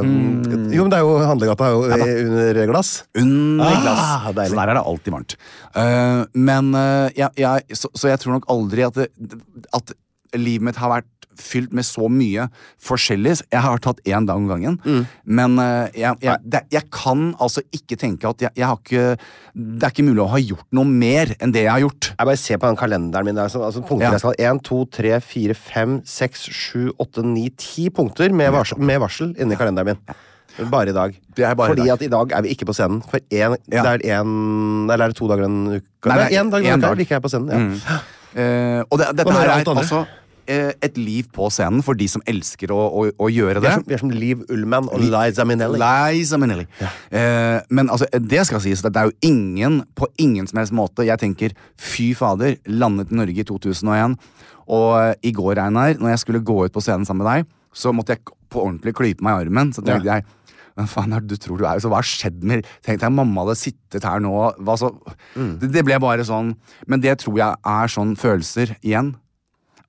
[0.08, 0.70] mm.
[0.72, 2.92] Jo, men det er jo handlegata er jo ja, under glass.
[3.20, 4.04] Under Ah, glass.
[4.06, 5.36] Ah, så der er det alltid varmt.
[5.76, 9.42] Uh, men uh, ja, ja, så, så jeg tror nok aldri at, det,
[9.76, 9.94] at
[10.40, 12.46] livet mitt har vært fylt med så mye
[12.82, 13.34] forskjellig.
[13.52, 14.78] Jeg har tatt én dag om gangen.
[14.86, 15.04] Mm.
[15.26, 19.18] Men eh, jeg, jeg, det, jeg kan altså ikke tenke at jeg, jeg har ikke
[19.54, 22.12] Det er ikke mulig å ha gjort noe mer enn det jeg har gjort.
[22.16, 23.36] Jeg bare ser på den kalenderen min.
[23.36, 24.12] der, så- Altså, punkter Ja.
[24.16, 28.78] jeg skal 1, 2, 3, 4, 5, 6, 7, 8, 9, 10 punkter med varsel,
[28.80, 30.16] med varsel inni kalenderen min.
[30.70, 31.14] Bare i dag.
[31.38, 31.94] Bare Fordi i dag.
[31.94, 33.02] at i dag er vi ikke på scenen.
[33.10, 33.84] For en, Ja.
[33.96, 36.08] det er en Eller er det to dager en uke?
[36.10, 37.00] Nei, det er én dag en uke dag.
[37.00, 37.82] er jeg på scenen.
[37.88, 38.00] Ja.
[38.36, 40.06] Eh, og det, dette her er altså
[40.84, 43.72] et liv på scenen for de som elsker å, å, å gjøre Vi, det.
[43.72, 45.80] er som, vi er som Liv Ullmann og Liza Minnelli.
[45.82, 46.66] Liza Minnelli.
[46.82, 50.76] Eh, men altså, det skal sies at det er jo ingen på ingen som helst
[50.76, 54.18] måte Jeg tenker fy fader, landet i Norge i 2001.
[54.72, 57.50] Og eh, i går, Einar, når jeg skulle gå ut på scenen sammen med deg,
[57.74, 59.72] så måtte jeg på ordentlig klype meg i armen.
[59.76, 60.28] Så tenkte jeg
[60.80, 61.80] hva faen er det du tror du er?
[61.84, 64.32] Så hva har skjedd med Tenkte jeg mamma hadde sittet her nå
[65.36, 65.58] Mm.
[65.60, 66.54] det, det ble bare sånn
[66.88, 69.12] Men det tror jeg er sånn følelser igjen.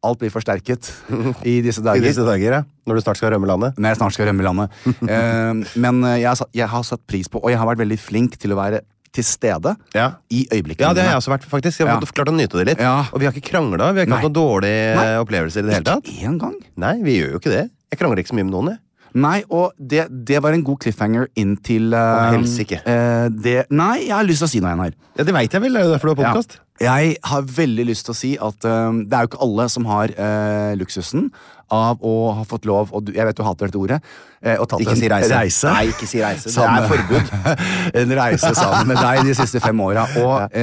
[0.03, 0.89] Alt blir forsterket
[1.47, 2.03] i disse dager.
[2.03, 2.63] I disse dager, ja.
[2.91, 3.77] Når du snart skal rømme landet.
[3.79, 4.71] Når jeg snart skal rømme landet.
[5.13, 7.83] Eh, men eh, jeg, har satt- jeg har satt pris på, og jeg har vært
[7.85, 8.81] veldig flink til å være
[9.13, 10.07] til stede Ja.
[10.33, 10.81] i øyeblikket.
[10.87, 11.83] Ja, det har jeg også vært, faktisk.
[11.83, 12.13] Jeg har Ja.
[12.17, 12.81] klart å nyte det litt.
[12.81, 13.05] Ja.
[13.13, 13.91] Og vi har ikke krangla.
[13.93, 14.21] Vi har ikke Nei.
[14.23, 15.09] hatt noen dårlige Nei.
[15.21, 16.09] opplevelser i det hele tatt.
[16.09, 16.55] Ikke én gang.
[16.81, 17.65] Nei, vi gjør jo ikke det.
[17.93, 18.79] Jeg krangler ikke så mye med noen, jeg.
[19.15, 22.81] Nei, og det, det var en god cliffhanger inn til uh, helsike.
[22.87, 24.95] Uh, det, Nei, jeg har lyst til å si noe Einar.
[25.19, 26.61] Ja, Det veit jeg vel, det er jo derfor du har Ja.
[26.83, 29.85] Jeg har veldig lyst til å si at uh, det er jo ikke alle som
[29.87, 31.29] har uh, luksusen
[31.73, 34.01] av å ha fått lov og du, Jeg vet du hater dette ordet.
[34.43, 35.69] Uh, og tatt Ikke en si reise.
[35.69, 36.51] Nei, ikke si reise.
[36.51, 37.31] Det er forbud.
[38.03, 40.09] en reise sammen med deg de siste fem åra.
[40.25, 40.59] Og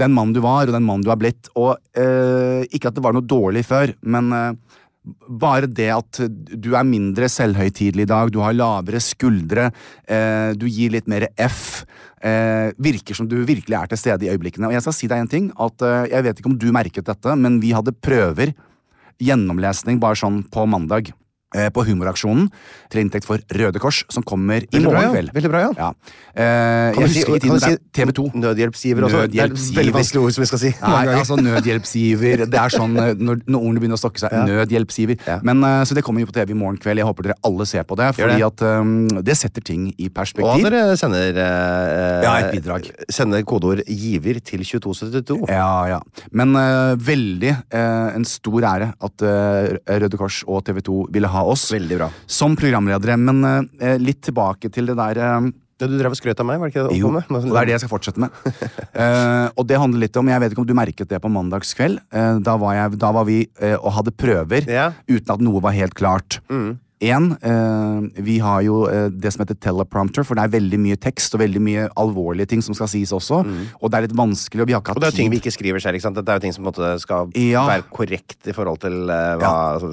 [0.00, 1.52] den mannen du var, og den mannen du har blitt.
[1.54, 4.32] Og ikke at det var noe dårlig før, men
[5.02, 9.70] bare det at du er mindre selvhøytidelig i dag, du har lavere skuldre,
[10.06, 11.84] eh, du gir litt mer F.
[12.22, 14.68] Eh, virker som du virkelig er til stede i øyeblikkene.
[14.68, 17.08] Og jeg skal si deg en ting, at eh, jeg vet ikke om du merket
[17.08, 18.54] dette, men vi hadde prøver,
[19.22, 21.10] gjennomlesning bare sånn på mandag.
[21.54, 22.48] Eh, På Humoraksjonen
[22.92, 25.32] til inntekt for Røde Kors, som kommer i morgen kveld.
[25.34, 25.72] Veldig bra, ja.
[25.78, 25.88] Ja.
[26.34, 28.26] Eh, Kan du si- kan si TV 2.
[28.34, 29.22] Nødhjelpsgiver også.
[29.28, 29.76] Det er Nødhjelpsgiver.
[29.80, 30.70] veldig vanskelige ord som vi skal si.
[30.82, 32.44] Nei, altså nødhjelpsgiver.
[32.50, 34.32] Det er sånn eh, når, når ordene begynner å stokke seg.
[34.32, 34.44] Ja.
[34.48, 35.18] Nødhjelpsgiver.
[35.26, 35.38] Ja.
[35.42, 37.00] Men, eh, så det kommer jo på TV i morgen kveld.
[37.02, 38.46] Jeg håper dere alle ser på det, fordi det.
[38.48, 40.64] at um, det setter ting i perspektiv.
[40.64, 42.90] Og dere sender uh, Ja, et bidrag.
[43.12, 45.48] Sender kodeord 'giver' til 2272.
[45.48, 46.00] Ja, ja.
[46.32, 51.41] Men uh, veldig uh, en stor ære at Røde Kors og TV 2 ville ha
[51.44, 52.08] oss Veldig bra.
[52.26, 53.16] som programledere.
[53.18, 55.50] Men eh, litt tilbake til det der eh,
[55.82, 56.98] Det du drev og skrøt av meg, var det ikke det?
[57.00, 58.30] Jo, og det er det jeg skal fortsette med.
[58.92, 61.98] Eh, og det handler litt om, Jeg vet ikke om du merket det på mandagskveld.
[62.12, 64.90] Eh, da, var jeg, da var vi eh, og hadde prøver Ja.
[65.08, 66.38] uten at noe var helt klart.
[66.52, 66.76] En,
[67.10, 71.34] eh, vi har jo eh, det som heter teleprompter, for det er veldig mye tekst
[71.34, 73.40] og veldig mye alvorlige ting som skal sies også.
[73.80, 75.40] Og det er litt vanskelig, og vi har ikke Og det er jo ting vi
[75.42, 75.98] ikke skriver selv.
[75.98, 76.16] ikke sant?
[76.20, 76.70] Dette er jo ting som
[77.02, 77.66] skal Ja.
[77.66, 79.92] være korrekt i forhold til eh, hva altså,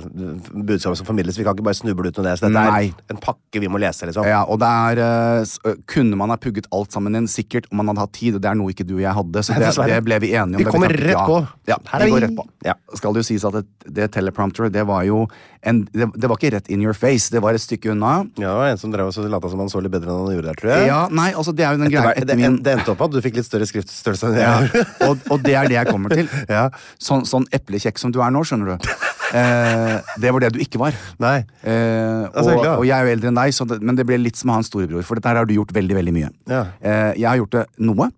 [0.54, 1.38] budskapet som formidles.
[1.40, 2.38] Vi kan ikke bare snuble ut med det.
[2.40, 2.86] Så dette Nei.
[2.94, 4.28] er en pakke vi må lese, liksom.
[4.30, 7.28] Ja, og det er eh, Kunne man ha pugget alt sammen inn?
[7.28, 9.44] Sikkert, om man hadde hatt tid, og det er noe ikke du og jeg hadde.
[9.44, 10.64] Så det, det ble vi enige om.
[10.64, 11.42] Vi kommer rett på.
[11.70, 12.48] Ja, Her er vi går rett på.
[12.66, 12.76] Ja.
[12.94, 13.66] Skal det jo sies at det,
[14.00, 15.26] det teleprompter, det var jo
[15.68, 18.14] en, det, det var ikke rett in your face, det var et stykke unna.
[18.40, 20.38] Ja, det var en som drev og lata som han så litt bedre enn han
[20.38, 20.88] gjorde der, tror jeg.
[20.92, 23.16] Ja, nei, altså det er jo den greia det, etter min det endte opp at
[23.16, 26.16] du fikk litt større skriftstørrelse enn jeg ja, og, og det er det jeg kommer
[26.16, 26.28] til.
[26.50, 26.70] Ja.
[27.02, 28.90] Sånn, sånn eplekjekk som du er nå, skjønner du.
[29.30, 30.96] Eh, det var det du ikke var.
[31.22, 31.38] Nei.
[31.62, 34.40] Eh, og, og jeg er jo eldre enn deg, så det, men det ble litt
[34.40, 35.06] som å ha en storebror.
[35.06, 36.32] For dette her har du gjort veldig veldig mye.
[36.50, 36.64] Ja.
[36.82, 38.10] Eh, jeg har gjort det noe.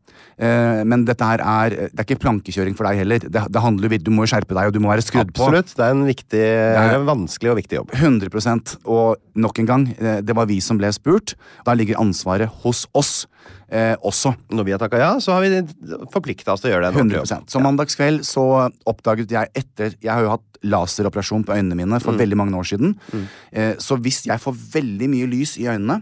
[0.42, 3.20] Eh, men dette her er Det er ikke plankekjøring for deg heller.
[3.20, 5.46] Det, det handler, Du må skjerpe deg, og du må være skrudd på.
[5.46, 5.76] Absolutt.
[5.78, 7.92] Det er en viktig, er- en vanskelig og viktig jobb.
[7.94, 11.36] 100 Og nok en gang, eh, det var vi som ble spurt.
[11.66, 13.28] Da ligger ansvaret hos oss
[13.72, 14.36] eh, også.
[14.52, 15.62] Når vi har takka ja, så har vi
[16.12, 17.02] forplikta oss til å gjøre det.
[17.22, 17.50] 100%.
[17.50, 22.02] Så mandagskveld så oppdaget jeg etter Jeg har jo hatt laseroperasjon på øynene mine Mm.
[22.02, 22.96] for veldig mange år siden.
[23.52, 26.02] Eh, så hvis jeg får veldig mye lys i øynene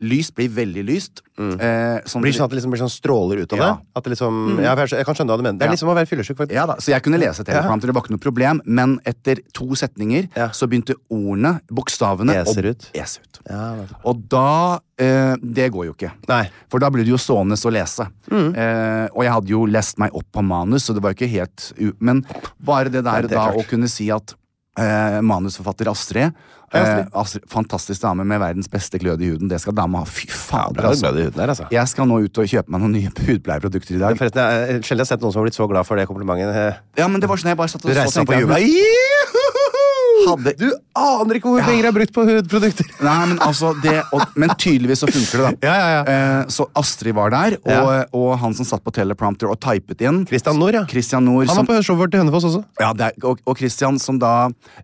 [0.00, 1.22] Lys blir veldig lyst.
[1.40, 2.22] Eh, sånn, Mm.
[2.22, 3.64] Blir det sånn at det liksom blir sånn stråler ut av Ja.
[3.72, 3.86] det?
[3.96, 5.58] At det liksom, ja, jeg, jeg kan skjønne hva du mener.
[5.58, 5.72] Det er Ja.
[5.72, 8.18] liksom å være fyllesyk, ja da, Så jeg kunne lese teleprompter, det var ikke noe
[8.18, 8.60] problem.
[8.66, 10.48] Men etter to setninger Ja.
[10.50, 12.90] så begynte ordene, bokstavene, Eser å ut.
[12.94, 13.38] ese ut.
[13.48, 13.86] Ja.
[14.04, 16.12] Og da eh, Det går jo ikke.
[16.28, 16.50] Nei.
[16.68, 18.06] For da blir du jo stående og lese.
[18.30, 18.54] Mm.
[18.54, 21.30] Eh, og jeg hadde jo lest meg opp på manus, så det var jo ikke
[21.30, 22.26] helt Men
[22.62, 23.56] bare det der det da klart.
[23.56, 24.34] å kunne si at
[24.80, 26.36] eh, manusforfatter Astrid,
[26.72, 27.46] eh, Astrid.
[27.50, 29.50] Fantastisk dame med verdens beste glød i huden.
[29.50, 30.08] Det skal dama ha.
[30.08, 31.12] Fy fader, altså.
[31.14, 31.68] her, altså.
[31.74, 34.18] Jeg skal nå ut og kjøpe meg noen nye hudpleieprodukter i dag.
[34.20, 36.82] Forresten, jeg har sjelden sett noen som har blitt så glad for det komplimentet.
[36.98, 39.86] Ja, men det var sånn jeg bare satt Du og så tenkte og jeg, jubler.
[40.26, 40.66] Hadde- Du
[41.00, 42.86] aner ikke hvor mye penger jeg har brukt på hudprodukter!
[43.06, 45.68] Nei, men altså det, og, Men tydeligvis så funker det, da.
[45.68, 46.02] Ja, ja, ja.
[46.40, 48.04] Eh, så Astrid var der, og, Ja.
[48.12, 50.22] og han som satt på teleprompter og typet inn.
[50.28, 50.84] Christian Nord, ja.
[50.90, 52.64] Christian Nord, Han som, var på showet vårt til Hønefoss også.
[52.80, 54.34] ja, det er, og, og Christian som da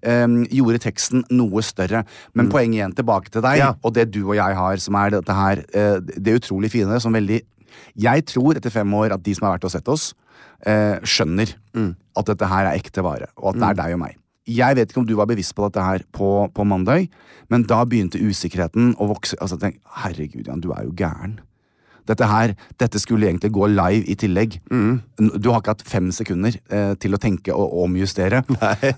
[0.02, 2.04] eh, gjorde teksten noe større.
[2.34, 3.62] Men poenget igjen tilbake til deg, Mm.
[3.64, 3.72] Ja.
[3.82, 7.12] og det du og jeg har, som er dette her eh, Det utrolig fine, som
[7.12, 7.40] veldig
[7.96, 10.14] Jeg tror etter fem år at de som har vært og sett oss,
[10.66, 11.94] eh, skjønner Mm.
[12.16, 14.16] at dette her er ekte vare, og at det er deg og meg.
[14.46, 17.08] Jeg vet ikke om du var bevisst på dette her på, på mandag,
[17.50, 19.38] men da begynte usikkerheten å vokse.
[19.42, 21.40] Altså, tenk, Herregud, Jan, du er jo gæren.
[22.06, 24.58] Dette her, dette skulle egentlig gå live i tillegg.
[24.70, 25.00] Mm.
[25.42, 28.42] Du har ikke hatt fem sekunder eh, til å tenke og omjustere.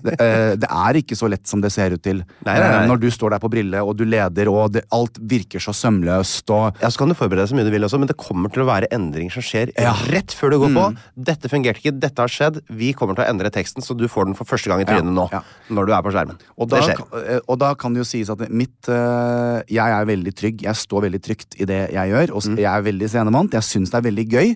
[0.05, 2.21] Det, eh, det er ikke så lett som det ser ut til.
[2.45, 2.83] Nei, nei, nei.
[2.83, 5.73] Eh, når du står der på brille, og du leder, og det, alt virker så
[5.75, 6.49] sømløst.
[6.53, 8.51] Og, Ja, så kan du forberede deg så mye du vil også, men det kommer
[8.53, 9.93] til å være endringer som skjer Ja.
[9.97, 10.05] Mm.
[10.13, 10.85] rett før du går på.
[11.29, 14.29] Dette fungerte ikke, dette har skjedd, vi kommer til å endre teksten, så du får
[14.29, 15.27] den for første gang i trynet nå.
[15.33, 15.41] ja.
[15.69, 16.39] Når du er på skjermen.
[16.57, 16.79] og, da,
[17.23, 20.61] eh, og da kan det jo sies at mitt øh, Jeg er veldig trygg.
[20.65, 22.35] Jeg står veldig trygt i det jeg gjør, Mm.
[22.35, 22.57] og mm.
[22.59, 23.53] jeg er veldig scenemant.
[23.55, 24.51] Jeg syns det er veldig gøy.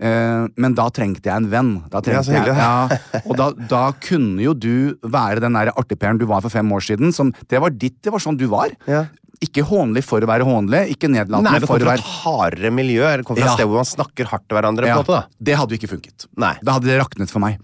[0.00, 1.70] Eh, men da trengte jeg en venn.
[1.92, 5.70] Da Ja, trengte så jeg, ja, og da, da kunne jo du være den der
[5.76, 7.12] artigperen du var for fem år siden.
[7.12, 8.74] Som, det var ditt, det var sånn du var.
[8.90, 9.06] Ja.
[9.44, 12.10] Ikke hånlig for å være hånlig, ikke Nei, det for kommer å fra være et
[12.24, 13.02] hardere miljø.
[13.16, 13.52] Det kommer fra Ja.
[13.52, 14.86] et sted hvor man snakker hardt til hverandre.
[14.86, 16.26] på en måte Det hadde jo ikke funket.
[16.36, 16.52] Nei.
[16.54, 16.64] Mm.
[16.64, 17.58] Da hadde det raknet for meg.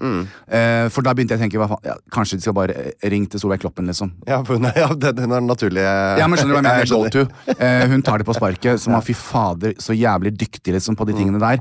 [0.49, 3.29] Eh, for da begynte jeg å tenke hva faen, ja, Kanskje de skal bare ringe
[3.31, 4.13] til Solveig Kloppen, liksom.
[4.27, 6.63] Ja, for hun er, ja, den den er den naturlige Ja, men skjønner du hva
[6.63, 7.11] jeg mener?
[7.11, 7.13] Jeg.
[7.13, 7.55] Go to.
[7.59, 8.79] Eh, hun tar det på sparket.
[8.81, 11.59] Som var fy fader, så jævlig dyktig liksom på de tingene der.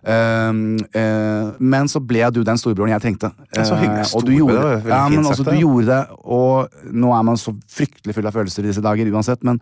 [0.00, 3.32] Um, eh, men så ble du den storebroren jeg trengte.
[3.52, 4.06] Så hyggelig.
[4.08, 7.40] Storbror, og du gjorde, det ja, men altså, du gjorde det, og nå er man
[7.40, 9.44] så fryktelig full av følelser i disse dager uansett.
[9.46, 9.60] Men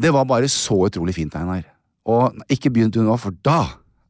[0.00, 1.66] det var bare så utrolig fint, Einar.
[2.08, 3.60] Og ikke begynn du nå, for da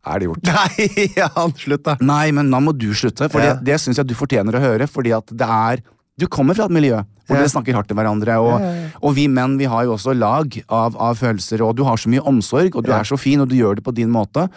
[0.07, 0.51] er det gjort.
[0.55, 1.97] Nei, ja, slutt, da.
[2.01, 3.57] Nei, men nå må du slutte, for Ja.
[3.57, 4.87] det, det syns jeg du fortjener å høre.
[4.89, 5.83] Fordi at det er
[6.21, 6.99] Du kommer fra et miljø
[7.31, 7.45] hvor Ja.
[7.45, 8.35] dere snakker hardt til hverandre.
[8.43, 8.65] Og,
[9.07, 12.11] og vi menn vi har jo også lag av, av følelser, og du har så
[12.11, 14.49] mye omsorg, og du er så fin, og du gjør det på din måte.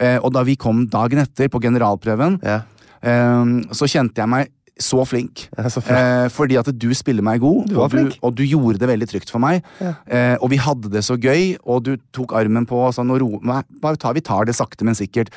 [0.00, 2.62] Eh, og da vi kom dagen etter på generalprøven, Ja.
[3.02, 3.44] eh,
[3.76, 4.48] så kjente jeg meg
[4.80, 5.44] så flink.
[5.68, 8.88] Så eh, fordi at du spiller meg god, Du og, du, og du gjorde det
[8.88, 9.60] veldig trygt for meg.
[10.08, 13.20] Eh, og vi hadde det så gøy, og du tok armen på og sa nå
[13.20, 15.28] ro, bare ta, vi tar det sakte, men sikkert.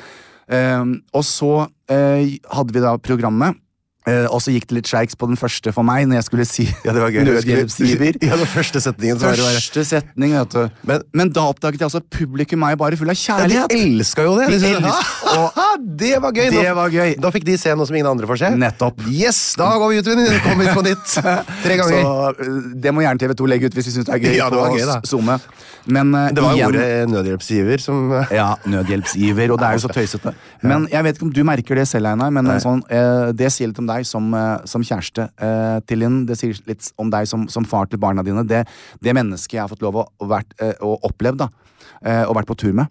[0.48, 0.80] Eh,
[1.12, 3.60] og så eh, hadde vi da programmet.
[4.06, 6.44] Eh, og så gikk det litt skeiks på den første for meg, når jeg skulle
[6.46, 7.24] si Ja, det var gøy.
[7.26, 8.18] nødhjelpsgiver.
[8.22, 9.18] Ja, den første setningen.
[9.18, 10.70] Så var det bare Første setning, vet du.
[10.86, 13.74] Men- Men, da oppdaget jeg altså at publikum er bare full av ja, De kjærlighet.
[13.74, 14.46] elska jo det!
[14.52, 16.50] De De elsker- og, det var gøy!
[16.54, 17.16] Det Nå- var gøy.
[17.20, 18.50] Da fikk de se noe som ingen andre får se.
[18.54, 19.02] Nettopp.
[19.10, 20.40] Yes, Da går vi ut igjen!
[20.46, 21.06] Kom hit på nytt.
[21.66, 22.02] Tre ganger.
[22.06, 24.36] Så eh, det må gjerne TV2 legge ut hvis vi syns det er gøy.
[24.38, 25.00] Ja, det var gøy, da.
[25.02, 25.40] Zoome.
[25.86, 29.82] Men uh, Det var jo igjen- ordet nødhjelpsgiver som Ja, nødhjelpsgiver, og det er jo
[29.86, 30.32] så tøysete.
[30.66, 32.82] Men jeg vet ikke om du merker det selv, Einar, men sånn,
[33.36, 36.26] det sier litt om deg som, eh, som kjæreste eh, til Linn.
[36.26, 38.44] Det sier litt om deg som, som far til barna dine.
[38.44, 38.64] Det,
[39.00, 41.48] det mennesket jeg har fått lov å, å, vært, eh, å oppleve, da.
[42.04, 42.86] eh, og vært på tur med.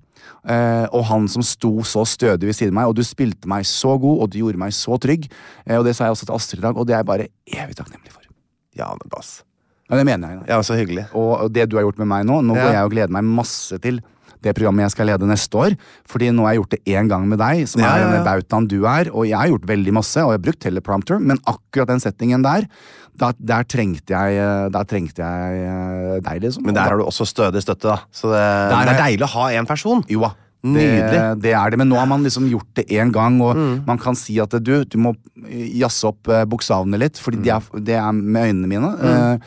[0.50, 3.66] Eh, og han som sto så stødig ved siden av meg, og du spilte meg
[3.70, 5.28] så god, og du gjorde meg så trygg.
[5.66, 7.28] Eh, og det sa jeg også til Astrid i dag, og det er jeg bare
[7.62, 8.26] evig takknemlig for.
[8.76, 9.44] Ja, men bass.
[9.90, 10.40] Ja, det mener jeg.
[10.42, 10.46] Da.
[10.56, 11.06] Ja, så hyggelig.
[11.14, 12.64] Og og det du har gjort med meg nå, nå Ja.
[12.66, 14.02] går jeg og gleder meg masse til
[14.44, 15.76] det programmet jeg skal lede neste år.
[16.08, 18.24] Fordi nå har jeg gjort det én gang med deg, som Ja, er ja.
[18.24, 19.10] bautaen du er.
[19.14, 22.44] Og jeg har gjort veldig masse, og jeg har brukt teleprompter, men akkurat den settingen
[22.44, 22.68] der,
[23.16, 26.66] da, der trengte jeg, eh, der trengte jeg eh, deg, liksom.
[26.66, 28.00] Men der har du også stødig støtte, da.
[28.12, 30.04] Så det, det er- er deilig å ha én person.
[30.10, 30.34] Jo da.
[30.66, 31.12] Nydelig.
[31.14, 33.86] Det, det er det, men nå har man liksom gjort det én gang, og Mm.
[33.86, 37.84] man kan si at du, du må jazze opp eh, bokstavene litt, fordi er, Mm.
[37.86, 38.90] det er med øynene mine.
[39.00, 39.38] eh,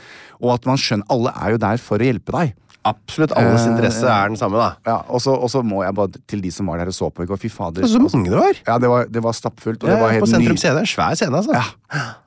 [0.41, 2.55] og at man skjønner Alle er jo der for å hjelpe deg.
[2.89, 4.69] Absolutt alles Eh, interesse er den samme, da.
[4.89, 7.11] Ja, og så og så må jeg bare til de som var der og så
[7.13, 7.39] på i går.
[7.45, 7.87] Fy fader.
[7.87, 8.61] Så mange det var!
[8.67, 10.57] Ja, det var, det var stappfullt, og Ja, det var helt på Sentrum.
[10.61, 10.85] Scene.
[10.89, 11.53] Svær scene, altså.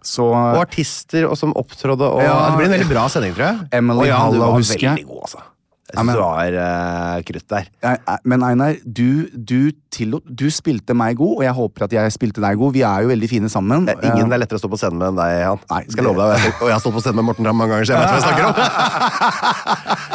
[0.05, 2.07] Så Og artister og som opptrådde.
[2.07, 2.35] Og, Ja.
[2.51, 3.67] det blir en veldig bra sending, tror jeg.
[3.73, 5.47] Emily og ja, du var husker veldig god, altså.
[5.91, 7.65] Jeg synes du var uh, krutt der.
[7.83, 7.97] Nei,
[8.31, 12.39] Men Einar, du, du tillot Du spilte meg god, og jeg håper at jeg spilte
[12.39, 12.71] deg god.
[12.77, 13.83] Vi er jo veldig fine sammen.
[13.89, 15.59] Det er ingen det Eh, er lettere å stå på scenen med enn deg, Jan.
[15.73, 16.47] Nei, Skal jeg love deg.
[16.61, 18.15] Og jeg har stått på scenen med Morten Ramm mange ganger, så jeg vet hva
[18.15, 18.55] jeg snakker om.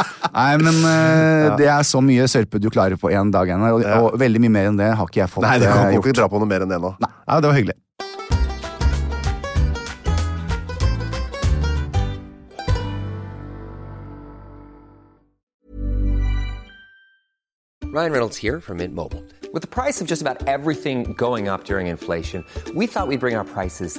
[0.36, 3.72] Nei, men eh, det er så mye sørpe du klarer på én dag, Einar.
[3.78, 4.00] Og, Ja.
[4.04, 6.04] og veldig mye mer enn det har ikke jeg fått Nei, det kan, kan gjort.
[6.10, 6.92] ikke dra på noe mer enn det nå.
[7.00, 7.78] Nei, det var hyggelig.
[17.82, 19.24] Ryan Reynolds here from Mint Mobile.
[19.52, 22.44] With the price of just about everything going up during inflation,
[22.74, 23.98] we thought we'd bring our prices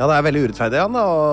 [0.00, 1.24] Ja, det er veldig urettferdig han, da, å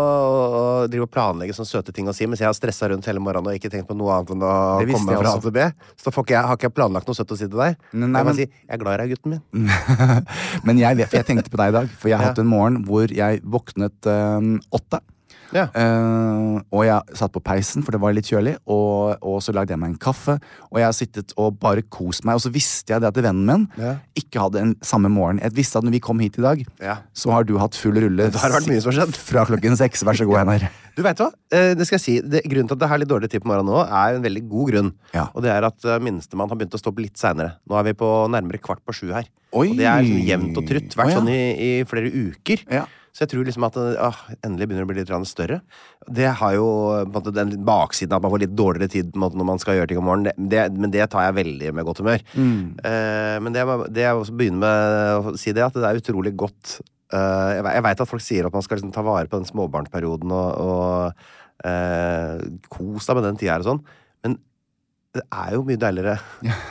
[0.57, 3.21] å drive og planlegge sånne søte ting å si, mens jeg har stressa rundt hele
[3.23, 4.51] morgenen og ikke tenkt på noe annet enn å
[4.83, 5.63] komme meg fra A til B.
[6.03, 7.77] Så får ikke jeg, har ikke jeg planlagt noe søtt å si til deg.
[7.93, 9.43] Nei, jeg men- kan si 'jeg er glad i deg, gutten min'.
[10.67, 12.29] Men jeg jeg tenkte på deg i dag, for jeg har Ja.
[12.35, 14.99] hatt en morgen hvor jeg våknet øh, åtte.
[15.55, 15.67] Ja.
[15.75, 19.73] Uh, og jeg satt på peisen, for det var litt kjølig, og, og så lagde
[19.75, 20.37] jeg meg en kaffe.
[20.71, 23.45] Og jeg har sittet og bare kost meg, og så visste jeg det at vennen
[23.47, 23.95] min Ja.
[24.17, 25.39] ikke hadde en samme morgen.
[25.43, 26.97] Jeg visste at når vi kom hit i dag, Ja.
[27.13, 29.15] så har du hatt full rulle Det har vært mye har skjedd.
[29.15, 30.03] fra klokken seks.
[30.03, 30.69] Vær så god, Einar.
[30.97, 31.31] Du vet hva?
[31.51, 32.19] Eh, Det skal jeg si.
[32.21, 34.49] Det, grunnen til at det har litt dårlig tid på morgenen nå, er en veldig
[34.49, 34.91] god grunn.
[35.35, 37.57] Og det er at eh, minstemann har begynt å stå opp litt seinere.
[37.69, 39.27] Nå er vi på nærmere kvart på sju her.
[39.53, 39.69] Oi.
[39.71, 40.95] Og det er sånn jevnt og trutt.
[40.97, 42.65] Vært oh, sånn i, i flere uker.
[42.69, 42.85] Ja.
[43.17, 45.55] Så jeg tror liksom at det, ah, endelig begynner det å bli litt større.
[46.05, 46.65] Det har jo
[47.09, 49.97] måte, den baksiden at man får litt dårligere tid måte, når man skal gjøre ting
[49.97, 50.49] om morgenen.
[50.51, 52.21] Det, men det tar jeg veldig med godt humør.
[52.85, 53.63] Eh, men det,
[53.95, 57.63] det jeg også begynner med å si det, at det er utrolig godt eh, Jeg,
[57.65, 60.61] jeg veit at folk sier at man skal liksom ta vare på den småbarnsperioden og,
[60.61, 63.81] og eh, kos deg med den tida her og sånn,
[64.27, 64.37] men
[65.17, 66.19] det er jo mye deiligere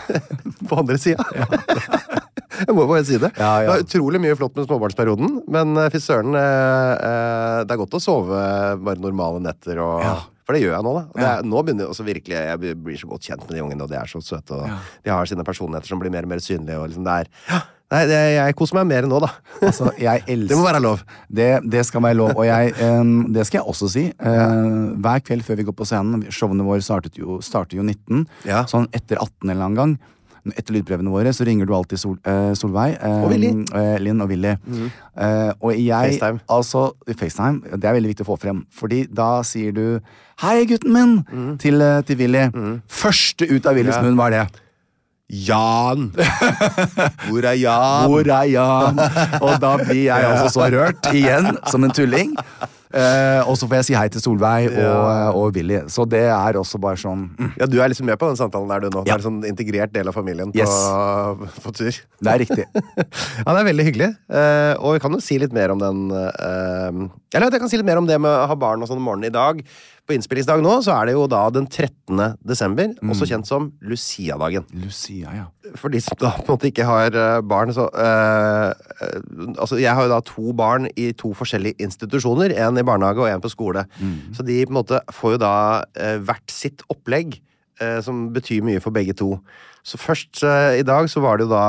[0.71, 2.23] på andre sida.
[2.63, 3.33] Jeg må bare si det.
[3.37, 3.67] Ja, ja.
[3.69, 7.83] Det er utrolig mye flott med småbarnsperioden, men eh, fy søren, eh, eh, det er
[7.83, 8.41] godt å sove
[8.87, 9.83] bare normale netter.
[9.83, 10.17] Og, Ja.
[10.47, 11.01] For det gjør jeg nå, da.
[11.19, 13.97] Det nå begynner også virkelig, Jeg blir så godt kjent med de ungene, og de
[13.99, 14.55] er så søte.
[14.55, 14.69] Og
[15.03, 16.77] De har sine personligheter som blir mer og mer synlige.
[16.79, 17.59] Og liksom det er, ja,
[17.91, 19.33] nei, det, jeg koser meg mer nå, da.
[19.59, 21.03] Altså, jeg Det må være lov.
[21.27, 22.37] Det, det skal være lov.
[22.39, 24.05] Og jeg, um, det skal jeg også si.
[24.23, 28.23] Uh, hver kveld før vi går på scenen Showene våre startet jo, startet jo 19.
[28.47, 28.63] Ja.
[28.71, 29.99] Sånn etter 18 en eller annen gang.
[30.55, 32.99] Etter lydprøvene våre så ringer du alltid Sol, uh, Solveig.
[33.03, 33.51] Uh, Og Willy.
[33.75, 34.53] Eh, Linn og Willy.
[35.17, 36.41] Eh, og jeg FaceTime.
[36.49, 37.63] Altså, FaceTime.
[37.81, 38.65] Det er veldig viktig å få frem.
[38.71, 40.01] Fordi da sier du
[40.39, 41.59] 'Hei, gutten min!' Mhm.
[41.59, 42.47] til, til Willy.
[42.89, 44.03] Første ut av Willys Ja.
[44.03, 44.47] munn var det.
[45.29, 46.13] Jan!
[47.27, 48.07] Hvor er Jan?
[48.11, 48.99] Hvor er Jan?
[49.43, 52.37] Og da blir jeg altså så rørt igjen, som en tulling.
[52.97, 55.83] Eh, og så får jeg si hei til Solveig og, og Willy.
[55.93, 58.71] Så det er også bare sånn mm, Ja, Du er liksom med på den samtalen
[58.73, 59.03] der, du nå.
[59.05, 59.19] Du Ja.
[59.19, 60.73] er en sånn integrert del av familien på, Yes.
[61.65, 61.99] på tur.
[62.23, 62.65] Det er riktig.
[63.47, 64.09] Ja, det er veldig hyggelig.
[64.33, 67.03] Eh, og vi kan jo si litt mer om den eh,
[67.37, 69.07] Eller jeg kan si litt mer om det med å ha barn og sånn om
[69.11, 69.61] morgenen i dag.
[70.07, 72.37] På innspillingsdag nå så er det jo da den 13.
[72.47, 74.65] desember, også kjent som Lucia-dagen.
[74.79, 75.47] Lucia, ja.
[75.75, 78.71] For de som da på en måte ikke har eh, barn, så eh,
[79.59, 82.55] Altså, jeg har jo da to barn i to forskjellige institusjoner.
[82.67, 83.85] En i barnehage og en på skole.
[84.37, 87.37] Så de på en måte får jo da uh, hvert sitt opplegg,
[87.83, 89.35] uh, som betyr mye for begge to.
[89.85, 91.67] Så først i dag så var det jo da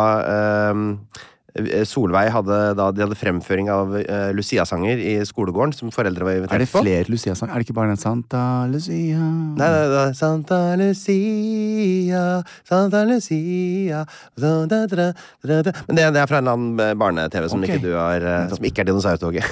[1.87, 6.57] Solveig hadde da De hadde fremføring av uh, Lucia-sanger i skolegården, som foreldre var invitert
[6.57, 7.53] Er det flere Lucia-sanger?
[7.55, 9.17] Er det ikke bare den Santa Lucia?
[9.17, 12.23] Nei, nei, nei, Santa Lucia,
[12.67, 14.03] Santa Lucia
[14.37, 15.07] da, da, da.
[15.87, 17.81] Men det, det er fra en annen eh, barne-TV som, okay.
[17.81, 19.47] eh, som ikke er Dinosaurtoget.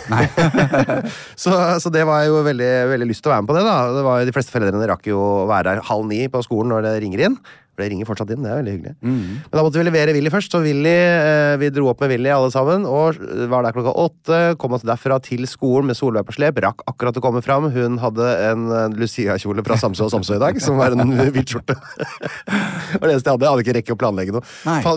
[1.43, 3.65] så, så det var jo veldig, veldig lyst til å være med på det.
[3.65, 6.75] da det var, De fleste foreldrene rakk jo å være her halv ni på skolen
[6.75, 7.39] når det ringer inn.
[7.75, 8.93] For det ringer fortsatt inn, det er veldig hyggelig.
[9.03, 12.31] Men da måtte vi levere Willy først, så Willy, eh, vi dro opp med Willy
[12.31, 12.85] alle sammen.
[12.87, 13.19] Og
[13.51, 16.61] var der klokka åtte, kom oss derfra til skolen med Solveig på slep.
[16.63, 17.67] Rakk akkurat å komme fram.
[17.75, 21.51] Hun hadde en eh, Lucia-kjole fra Samsø og Samsø i dag, som var en hvit
[21.55, 21.75] skjorte.
[21.75, 23.45] det var det eneste jeg hadde.
[23.45, 24.45] Jeg hadde ikke rekke å planlegge noe.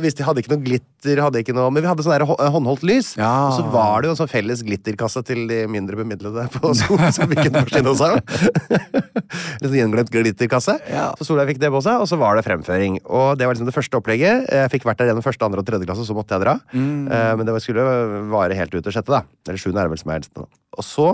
[0.04, 2.84] Hvis de hadde ikke noe glitter, hadde ikke noe Men vi hadde sånn der håndholdt
[2.86, 3.12] lys.
[3.18, 3.32] Ja.
[3.48, 7.14] Og så var det jo en sånn felles glitterkasse til de mindre bemidlede på skolen
[7.14, 8.18] som vi kunne forsyne oss av.
[9.58, 10.78] Litt sånn gjenglemt glitterkasse.
[10.92, 11.10] Ja.
[11.18, 13.00] Så Solveig fikk det på seg, og så var det fremføring.
[13.06, 14.46] Og det var liksom det første opplegget.
[14.52, 16.58] Jeg fikk vært der gjennom første, andre og tredje klasse, så måtte jeg dra.
[16.72, 17.08] Mm.
[17.08, 17.84] men det skulle
[18.30, 19.24] vare helt ut til sjette, da.
[19.48, 20.28] Eller sjuende er det vel som er.
[20.78, 21.08] Og så,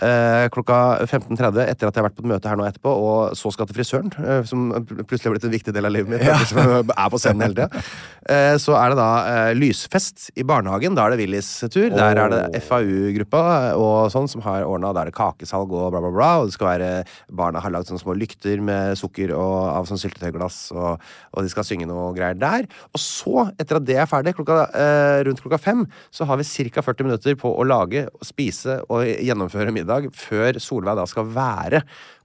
[0.00, 3.36] eh, klokka 15.30, etter at jeg har vært på et møte her nå etterpå, og
[3.38, 6.24] så skal til frisøren, eh, som plutselig har blitt en viktig del av livet mitt,
[6.50, 7.84] som er på scenen hele tida,
[8.32, 10.96] eh, så er det da eh, lysfest i barnehagen.
[10.96, 11.90] Da er det Willys tur.
[11.92, 13.42] Der er det FAU-gruppa
[13.78, 14.92] og sånn som har ordna.
[14.94, 16.30] Da er det kakesalg og bla, bla, bla.
[16.40, 16.90] Og det skal være
[17.32, 21.02] Barna har lagd sånne små lykter med sukker og av sånn syltetøyglass, og,
[21.32, 22.68] og de skal synge noe greier der.
[22.92, 26.48] Og så, etter at det er ferdig, klokka, eh, rundt klokka fem, så har vi
[26.72, 26.82] ca.
[26.82, 29.81] 40 minutter på å lage, spise og gjennomføre middag
[30.16, 31.82] før Solveig da skal være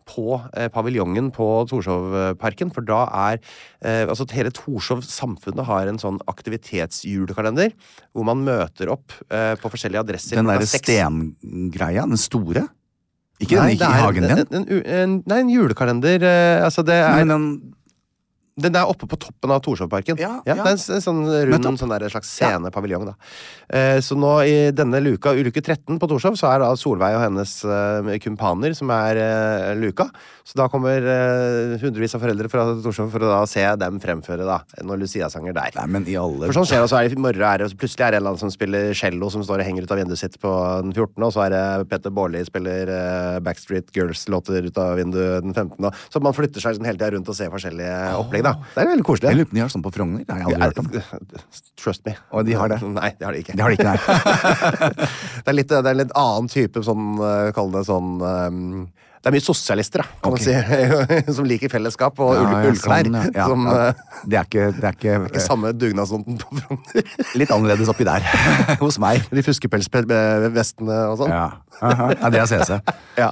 [0.08, 2.72] på eh, paviljongen på Torshovparken.
[2.72, 3.42] For da er
[3.84, 7.74] eh, Altså hele Torshov samfunnet har en sånn aktivitetsjulekalender
[8.16, 10.40] hvor man møter opp eh, på forskjellige adresser.
[10.40, 12.68] Den derre stengreia, den store?
[13.38, 14.40] Ikke Nei, den i det er hagen din?
[14.48, 16.24] En, en, en, nei, en julekalender.
[16.26, 17.50] eh, altså det er, Nei, men den
[18.58, 20.18] Den er oppe på toppen av Torshovparken.
[20.22, 20.64] Ja, Det ja.
[20.64, 23.12] er en, en sånn rund sånn slags scenepaviljong.
[23.70, 27.24] Eh, så nå i denne luka, ulykke 13 på Torshov, så er da Solveig og
[27.28, 30.08] hennes eh, kumpaner som er eh, luka.
[30.48, 34.48] Så da kommer eh, hundrevis av foreldre fra Torshov for å da se dem fremføre
[34.48, 35.78] da, noen Lucia-sanger der.
[35.78, 37.70] Nei, men i alle For sånn skjer det, så er det i morgen er det,
[37.78, 40.02] plutselig er det en eller annen som spiller cello som står og henger ut av
[40.02, 40.54] vinduet sitt på
[40.86, 45.46] den 14., og så er det Petter Baarli spiller eh, Backstreet Girls-låter ut av vinduet
[45.46, 45.78] den 15.
[45.84, 48.70] Og, så man flytter seg liksom hele tida rundt og ser forskjellige opplegg, da.
[48.74, 49.30] Det er veldig koselig.
[49.30, 50.26] Jeg lurer på om de har sånn på Frogner.
[50.26, 51.56] Det har jeg aldri hørt om.
[51.84, 52.16] Trust me.
[52.34, 52.80] Og de har det?
[53.00, 53.58] Nei, det har de ikke.
[53.58, 53.96] Det har de ikke,
[55.44, 58.64] det, er litt, det er litt annen type sånn, uh, kall det sånn um,
[59.18, 60.54] Det er mye sosialister, da, kan okay.
[60.54, 63.08] man si, som liker fellesskap og Ja, ull, ja, ullklær.
[63.10, 63.24] sånn, ja.
[63.34, 63.78] Ja, som ja.
[63.90, 67.16] uh, Det er ikke, det er ikke ikke samme dugnadsånden på Frogner.
[67.42, 68.26] Litt annerledes oppi der.
[68.84, 69.26] Hos meg.
[69.34, 71.34] De fuskepelsvestene og sånn.
[71.34, 71.48] Ja.
[71.78, 72.08] Aha.
[72.16, 72.78] ja, det er CC.
[73.20, 73.28] Ja.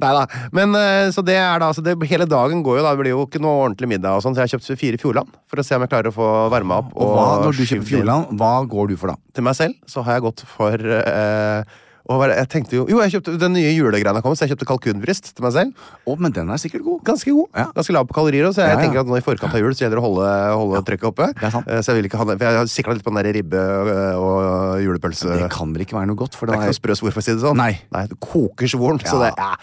[0.00, 0.24] Nei da.
[0.56, 2.94] Men eh, så det er da det, Hele dagen går jo da.
[2.94, 5.36] Det blir jo ikke noe ordentlig middag og sånn, så jeg har kjøpt fire Fjordland
[5.50, 6.90] for å se om jeg klarer å få varma opp.
[6.96, 9.18] Og hva, når du kjøper Fjordland, hva går du for da?
[9.36, 11.78] Til meg selv så har jeg gått for eh,
[12.10, 15.30] og jeg tenkte jo Jo, jeg kjøpte den nye julegreia kom, så jeg kjøpte kalkunbryst
[15.36, 15.86] til meg selv.
[16.04, 17.00] Oh, men den er sikkert god.
[17.06, 17.48] Ganske god.
[17.54, 17.66] Ja.
[17.76, 18.48] Ganske lav på kalorier.
[18.48, 18.84] også, Så jeg Ja, ja.
[18.86, 20.30] tenker at nå i forkant av jul så gjelder det å holde,
[20.60, 21.30] holde trykket oppe.
[21.38, 21.68] Det er sant.
[21.70, 23.32] Eh, Så jeg vil ikke ha det, for jeg har sikla litt på den der
[23.38, 25.38] ribbe øh, og julepølse.
[25.44, 27.12] Det kan vel ikke være noe godt, for Det det er ikke noe sprø svor,
[27.14, 27.56] for å si det sånn.
[27.56, 27.72] Nei.
[27.94, 28.98] Nei det koker svoren.
[29.06, 29.54] Så det, ja.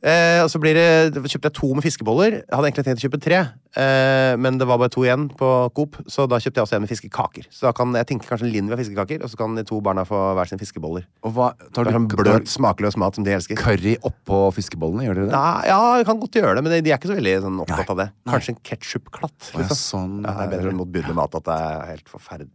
[0.00, 2.38] Eh, og så blir det, kjøpte jeg to med fiskeboller.
[2.40, 3.40] Jeg hadde egentlig tenkt å kjøpe tre,
[3.76, 6.84] eh, men det var bare to igjen på Coop, så da kjøpte jeg også en
[6.86, 7.48] med fiskekaker.
[7.52, 9.82] Så da kan jeg tenker kanskje Linn vil ha fiskekaker, og så kan de to
[9.84, 11.04] barna få hver sin fiskeboller.
[11.28, 13.60] Og hva, tar Det er du sånn bløt, smakløs mat som de elsker.
[13.60, 15.04] curry oppå fiskebollene?
[15.04, 15.36] Gjør dere det?
[15.36, 17.60] Ja, ja, jeg kan godt gjøre det, men de de er ikke så veldig sånn,
[17.66, 18.08] opptatt av det.
[18.30, 19.50] Kanskje en ketsjupklatt.
[19.52, 19.68] Liksom.
[19.68, 22.54] ja, sånn ja, det er bedre enn enn motbydelig mat at det er helt forferdelig.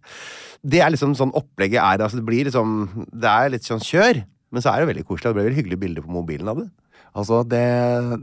[0.66, 2.02] Det er liksom sånn opplegget er.
[2.02, 5.30] Altså, det blir liksom Det er litt sånn kjør, men så er det veldig koselig.
[5.30, 6.68] Det blir veldig hyggelige bilder på mobilen av det.
[7.16, 7.64] Altså, det,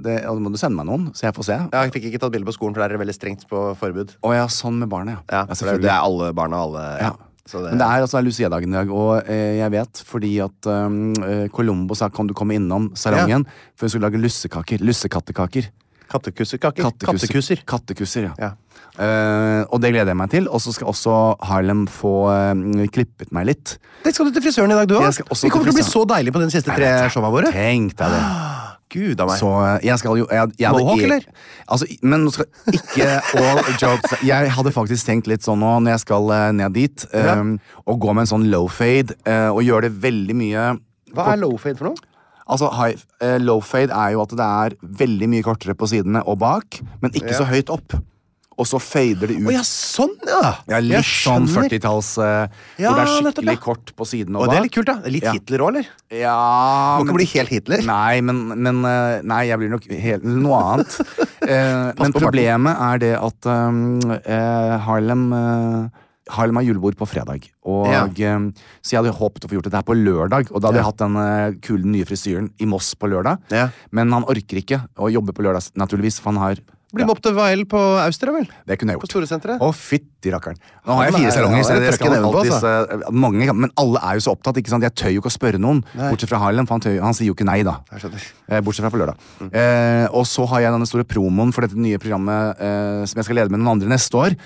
[0.04, 1.58] det ja, Må du sende meg noen, så jeg får se?
[1.64, 3.64] Ja, jeg fikk ikke tatt bilde på skolen, for der er det veldig strengt på
[3.80, 4.16] forbud.
[4.20, 5.42] Å ja, sånn med barnet, ja.
[5.42, 7.12] Ja, ja det, er alle barna alle ja.
[7.42, 10.98] Det, Men det er altså Lucia-dagen i dag, og eh, jeg vet fordi at um,
[11.26, 14.84] eh, Colombo sa kan du komme innom salongen for hun skulle lage lussekaker.
[14.86, 15.66] Lussekattekaker.
[16.12, 16.84] Kattekusserkaker.
[16.84, 17.16] Kattekusser.
[17.26, 17.64] Kattekusser.
[17.66, 18.34] Kattekusser, ja.
[18.38, 18.52] Ja.
[18.92, 20.48] Uh, og det gleder jeg meg til.
[20.52, 21.18] Og så skal også
[21.48, 23.76] Harlem få uh, klippet meg litt.
[24.04, 25.08] Det skal du til frisøren i dag, du òg.
[25.08, 27.54] Vi kommer til til å bli så deilige på de siste tre showa våre.
[27.54, 28.26] Tenk deg det.
[28.92, 29.38] Gud av meg.
[29.40, 31.26] Så eh, jeg skal jo jeg, jeg hadde Mohawk, e- eller?
[31.72, 33.08] Altså, men nå skal ikke
[33.40, 37.06] all jokes Jeg hadde faktisk tenkt litt sånn nå når jeg skal eh, ned dit,
[37.16, 37.38] Ja.
[37.40, 37.56] um,
[37.88, 40.66] å gå med en sånn low fade uh, og gjøre det veldig mye
[41.16, 42.08] Hva er low fade for noe?
[42.52, 46.20] Altså, high, uh, Low fade er jo at det er veldig mye kortere på sidene
[46.28, 47.38] og bak, men ikke Ja.
[47.38, 47.94] så høyt opp.
[48.60, 49.46] Og så fader det ut.
[49.48, 50.50] Å ja, sånn, ja!
[50.68, 52.26] Ja, litt sånn 40-talls uh,
[52.76, 53.62] Ja, Hvor det er nettopp, skikkelig ja.
[53.64, 54.36] kort på siden.
[54.36, 54.96] og Og det er litt kult, da.
[55.08, 55.32] Litt Ja.
[55.32, 55.88] Hitler òg, eller?
[56.12, 56.36] Ja,
[57.00, 57.82] Må ikke bli helt Hitler.
[57.88, 60.98] Nei, men, men eh, Nei, jeg blir nok helt noe annet.
[61.42, 65.88] Eh, men problemet er det at um, eh, Harlem eh,
[66.30, 67.48] Harlem har julebord på fredag.
[67.66, 68.04] Og, Ja.
[68.06, 68.44] eh,
[68.78, 70.52] så jeg hadde håpet å få gjort det her på lørdag.
[70.54, 70.84] Og da hadde Ja.
[70.84, 73.42] jeg hatt den eh, kule nye frisyren i Moss på lørdag.
[73.50, 73.66] Ja.
[73.90, 76.62] Men han orker ikke å jobbe på lørdag, naturligvis, for han har
[76.92, 78.46] Bli med opp til Vael på Austria, vel?
[78.68, 79.12] Det kunne jeg På gjort.
[79.14, 79.62] Storesenteret.
[79.64, 80.58] Å, fytti rakkeren.
[80.86, 83.12] Nå har jeg fire er- salonger, så det trøkken man på, altså.
[83.16, 84.84] mange, Men alle er jo så opptatt, ikke sant?
[84.84, 85.80] Jeg tør jo ikke å spørre noen.
[85.96, 86.10] Nei.
[86.12, 87.78] Bortsett fra Harlem, for han, tør, han sier jo ikke nei, da.
[87.96, 88.12] Jeg.
[88.50, 89.16] Eh, Bortsett fra på lørdag.
[89.48, 93.24] Eh, og så har jeg denne store promoen for dette nye programmet eh, som jeg
[93.30, 94.36] skal lede med noen andre neste år.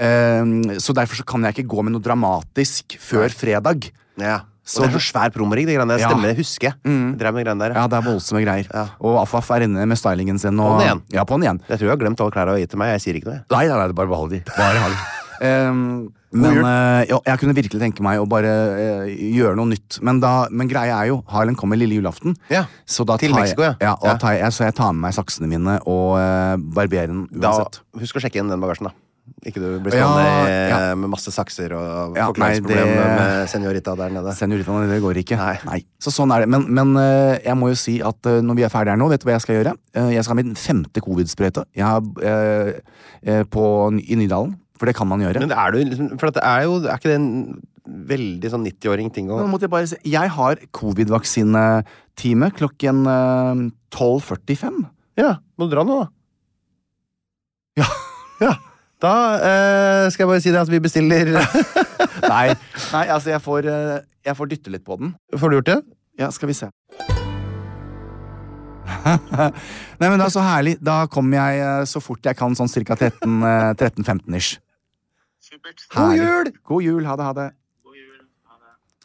[0.00, 3.90] Eh, så derfor så kan jeg ikke gå med noe dramatisk før fredag.
[4.16, 4.40] Ja.
[4.64, 6.00] Så og det er så svær promorigg, de greiene der.
[6.00, 6.08] Ja.
[6.08, 6.76] Stemmer, det husker jeg.
[6.88, 7.10] Mm.
[7.20, 7.74] Drev med greiene der.
[7.76, 8.70] Ja, det er voldsomme greier.
[8.72, 8.86] Ja.
[9.04, 10.56] Og Afaf er inne med stylingen sin.
[10.58, 11.02] Og, den igjen.
[11.12, 11.60] Ja, på den igjen.
[11.68, 12.94] Jeg tror jeg har glemt alle klærne og gitt til meg.
[12.96, 13.42] Jeg sier ikke noe.
[13.42, 13.44] jeg.
[13.52, 14.40] Nei, nei, nei, det bare behold de.
[14.56, 15.02] Bare ha de.
[15.44, 15.80] Um,
[16.34, 19.98] men eh, ja, jeg kunne virkelig tenke meg å bare uh, gjøre noe nytt.
[20.06, 22.34] Men, da, men greia er jo, Harlem kommer lille julaften.
[22.50, 23.74] Ja, Så da til Mexico, ja.
[23.76, 24.16] jeg, ja, og Ja.
[24.22, 27.82] tar jeg, så jeg tar med meg saksene mine og uh, barberen uansett.
[27.84, 28.96] Da, husk å sjekke inn den bagasjen, da.
[29.44, 30.24] Ikke du blir stående
[30.70, 30.78] ja.
[30.96, 34.32] med masse sakser og Ja, forklaringsproblem det- med senorita der nede.
[34.36, 35.38] Senoritaen, det går ikke.
[35.68, 35.80] Nei.
[36.00, 36.48] Så sånn er det.
[36.52, 39.08] Men, men eh, jeg må jo si at eh, når vi er ferdige her nå,
[39.12, 39.74] vet du hva jeg skal gjøre?
[39.96, 42.72] Eh, jeg skal ha min femte covid-sprøyte eh,
[43.24, 44.56] eh, i Nydalen.
[44.80, 45.40] For det kan man gjøre.
[45.44, 47.28] Men er du liksom For det er jo Er ikke det en
[47.84, 53.64] veldig sånn 90-åring-ting å måtte jeg bare si Jeg har covid-vaksinetime klokken eh,
[53.94, 54.84] 12.45.
[55.20, 56.08] Ja, må du dra nå, da?
[57.84, 57.90] Ja.
[58.42, 58.54] Ja.
[59.04, 61.34] Da eh, skal jeg bare si det at vi bestiller
[62.32, 62.54] Nei,
[62.94, 65.12] nei, altså jeg får, eh, jeg får dytte litt på den.
[65.36, 65.80] Får du gjort det?
[66.20, 66.70] Ja, skal vi se.
[70.00, 70.78] Nei, men det er så herlig.
[70.80, 74.56] Da kommer jeg eh, så fort jeg kan, sånn cirka 13, eh, 13-15-ish.
[75.44, 75.84] Supert.
[75.92, 76.50] God jul!
[76.64, 77.50] God jul, ha det, ha det.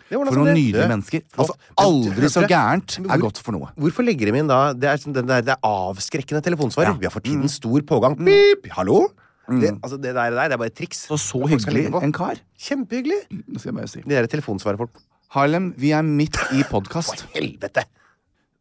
[0.10, 0.56] For noen det.
[0.58, 1.22] nydelige mennesker.
[1.38, 3.68] Altså, aldri så gærent Men er godt for noe.
[3.78, 6.90] Hvorfor legger de inn da Det er, sånn, det der, det er avskrekkende telefonsvarer.
[6.90, 6.96] Ja.
[6.96, 7.02] Mm.
[7.04, 8.18] Vi har for tiden stor pågang.
[8.18, 8.66] Pip!
[8.74, 9.04] Hallo?
[9.50, 11.06] Det, altså, det der, det er bare et triks.
[11.10, 12.38] Og så hyggelig en kar.
[12.60, 13.20] Kjempehyggelig.
[13.30, 14.02] Det skal jeg bare si.
[14.06, 15.00] De der telefonsvarerfolk.
[15.36, 17.26] Harlem, vi er midt i podkast.
[17.36, 17.84] Helvete!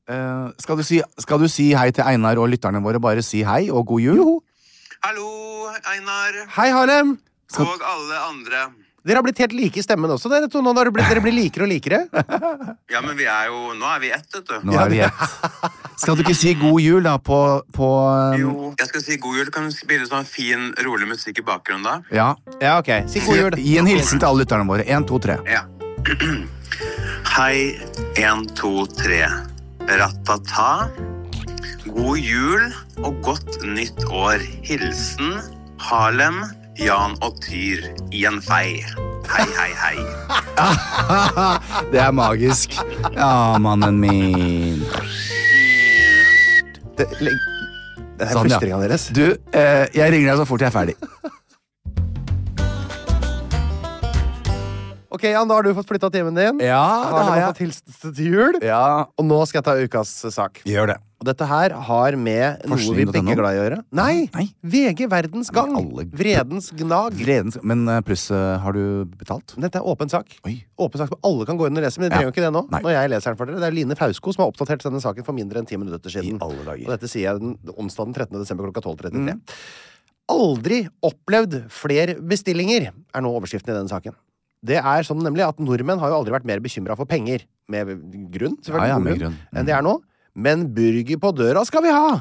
[0.09, 3.01] Eh, skal, du si, skal du si hei til Einar og lytterne våre?
[3.01, 4.23] Bare si hei og god jul?
[5.05, 5.29] Hallo,
[5.93, 6.39] Einar.
[6.57, 7.19] Hei, Harlem!
[7.49, 8.63] Skal- Og alle andre.
[9.07, 10.61] Dere har blitt helt like i stemmen også, dere to.
[10.65, 12.01] Nå har dere blitt, dere blir likere og likere.
[12.89, 14.55] Ja, men vi er jo Nå er vi ett, vet du.
[14.67, 15.25] Nå er vi ett.
[16.01, 17.37] Skal du ikke si god jul, da, på,
[17.75, 19.51] på um, Jo, jeg skal si god jul.
[19.55, 21.97] Kan du spille sånn fin, rolig musikk i bakgrunnen da?
[22.15, 22.29] Ja.
[22.63, 22.91] Ja, ok.
[23.13, 23.59] Si god jul.
[23.61, 24.87] Gi en hilsen til alle lytterne våre.
[24.89, 25.39] Én, to, tre.
[25.49, 25.67] Ja.
[27.37, 27.77] Hei,
[28.19, 29.23] én, to, tre.
[29.89, 30.89] Ratata.
[31.89, 32.67] God jul
[33.05, 34.43] og godt nytt år.
[34.67, 35.37] Hilsen
[35.83, 36.43] Harlem,
[36.79, 38.79] Jan og Tyr i en fei.
[39.29, 39.97] Hei, hei, hei.
[41.93, 42.77] Det er magisk.
[43.17, 44.85] Ja, mannen min.
[46.99, 47.33] Det, det
[48.23, 48.79] er Sånn, ja.
[48.85, 49.09] deres.
[49.15, 50.97] Du, eh, jeg ringer deg så fort jeg er ferdig.
[55.19, 56.61] Ok, Jan, da har du fått flytta timen din.
[56.63, 57.49] Ja, det Har har du jeg.
[57.51, 58.59] fått hilsen til jul.
[58.63, 58.83] Ja,
[59.19, 60.61] Og nå skal jeg ta ukas sak.
[60.65, 60.99] gjør det.
[61.19, 63.79] Og dette her har med noe vi begge er glad i å gjøre.
[63.99, 64.29] Nei!
[64.37, 64.45] Nei.
[64.63, 65.73] VG Verdens Gang.
[65.75, 67.17] Alle- Vredens Gnag.
[67.19, 67.59] Vredens...
[67.67, 69.57] Men eh, pluss, eh, har du betalt?
[69.59, 70.31] Dette er åpen sak.
[70.47, 70.61] Oi.
[70.79, 72.21] Åpen sak som alle kan gå inn og lese, men de Ja.
[72.21, 72.63] trenger jo ikke det nå.
[72.71, 72.81] Nei.
[72.87, 73.59] Når jeg leser den for dere.
[73.59, 76.39] Det er Line Fausko som har oppdatert denne saken for mindre enn ti minutter siden.
[76.39, 76.87] I alle dager.
[76.87, 78.39] Og dette sier jeg den onsdag den 13.
[78.39, 79.19] desember klokka 12.33.
[79.19, 79.43] Mm.
[80.31, 84.15] Aldri opplevd flere bestillinger, er nå overskriften i denne saken.
[84.65, 87.45] Det er sånn nemlig at nordmenn har jo aldri vært mer bekymra for penger.
[87.71, 87.93] Med
[88.33, 88.89] grunn, selvfølgelig.
[88.89, 89.39] Ja, ja, med grunn.
[89.39, 89.61] Mm.
[89.61, 89.95] Enn de er nå.
[90.39, 92.19] Men burger på døra skal vi ha!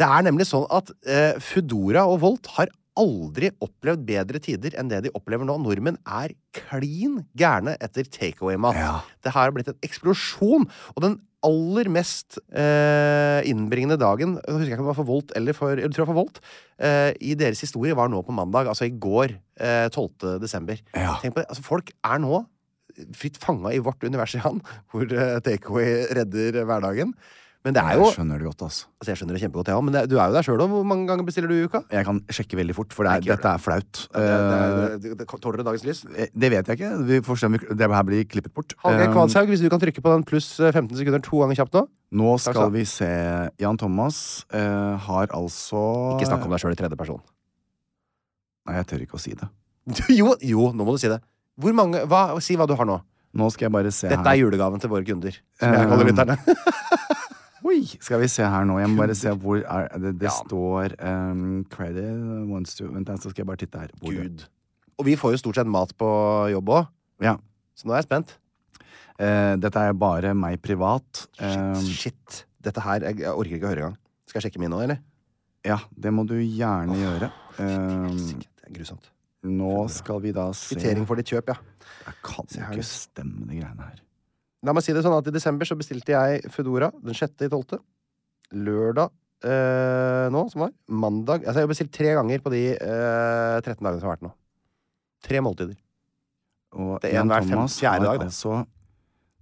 [0.00, 4.90] Det er nemlig sånn at eh, Foodora og Volt har aldri opplevd bedre tider enn
[4.90, 5.56] det de opplever nå.
[5.62, 8.76] Nordmenn er klin gærne etter takeaway-mat.
[8.76, 8.94] Ja.
[9.24, 10.66] Det har blitt en eksplosjon.
[10.96, 15.34] Og den aller mest eh, innbringende dagen Jeg husker ikke om det var for Volt
[15.38, 16.40] eller for, jeg tror det var for Volt.
[16.78, 20.38] Eh, I deres historie var nå på mandag, altså i går, eh, 12.
[20.42, 20.80] desember.
[20.94, 21.16] Ja.
[21.22, 22.44] Tenk på det, altså Folk er nå
[23.16, 24.60] fritt fanga i vårt univers Jan,
[24.92, 27.14] hvor eh, takeaway redder hverdagen.
[27.62, 28.86] Men det er jo Jeg skjønner det godt, altså.
[28.98, 30.72] Altså Jeg skjønner det kjempegodt, ja, men det, du er jo der sjøl òg.
[30.72, 31.80] Hvor mange ganger bestiller du i uka?
[31.94, 34.00] Jeg kan sjekke veldig fort, for det er, dette er flaut.
[34.18, 36.00] Eh, tåler det dagens lys?
[36.10, 36.90] Eh, Det vet jeg ikke.
[37.06, 38.74] Vi får se om vi, det her blir klippet bort.
[38.82, 41.60] Hallgeir Eh, Kvadshaug, hvis du kan trykke på den pluss eh, 15 sekunder to ganger
[41.62, 41.84] kjapt nå.
[42.18, 43.08] Nå skal vi se
[43.62, 45.80] Jan Thomas uh, har altså
[46.18, 47.22] Ikke snakk om deg sjøl i tredje person.
[48.66, 49.48] Nei, jeg tør ikke å si det.
[50.20, 51.22] jo, jo, nå må du si det.
[51.62, 52.98] Hvor mange, hva, Si hva du har nå.
[53.32, 54.34] Nå skal jeg bare se Dette her.
[54.34, 55.38] er julegaven til våre kunder.
[55.56, 56.36] Som jeg kaller lytterne.
[57.72, 58.76] Oi, skal vi se her nå.
[58.82, 60.34] Jeg må bare se hvor er, det, det Ja.
[60.42, 63.88] står um, credit wants to, Vent, så skal jeg bare titte her.
[64.02, 64.44] Hvor, Gud.
[65.00, 66.08] Og vi får jo stort sett mat på
[66.52, 66.86] jobb òg,
[67.24, 67.36] Ja.
[67.74, 68.34] så nå er jeg spent.
[69.18, 71.26] Uh, dette er bare meg privat.
[71.40, 72.44] Um, Shit.
[72.62, 73.96] Dette her Jeg, jeg orker ikke å høre engang.
[74.28, 75.00] Skal jeg sjekke min nå, eller?
[75.64, 77.28] ja, det må du gjerne gjøre.
[77.62, 79.10] Um, Det er grusomt.
[79.46, 81.54] nå skal vi da se Kvittering for ditt kjøp, ja.
[82.06, 84.00] Jeg kan ikke stemme de greiene her.
[84.62, 87.50] La meg si det sånn at i desember så bestilte jeg Foodora den sjette i
[87.50, 87.80] tolvte.
[88.54, 89.10] Lørdag
[89.48, 90.72] eh, nå, som var.
[90.86, 94.26] Mandag Altså, jeg har bestilt tre ganger på de eh, 13 dagene som har vært
[94.28, 94.32] nå.
[95.26, 95.74] Tre måltider.
[96.78, 98.28] Og Det er en hver fem- fjerde dag, det.
[98.30, 98.60] Altså,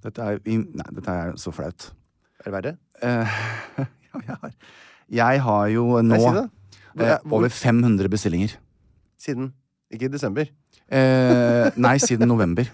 [0.07, 1.91] dette er i- Nei, dette er så flaut.
[2.41, 2.73] Er det verre?
[3.05, 3.37] Eh,
[3.85, 4.55] ja, jeg, har,
[5.21, 6.17] jeg har jo nå.
[6.17, 6.43] Hvor-
[7.05, 8.57] eh, over 500 bestillinger.
[9.21, 9.53] Siden
[9.93, 10.47] Ikke i desember.
[10.89, 12.65] Eh, nei, siden november.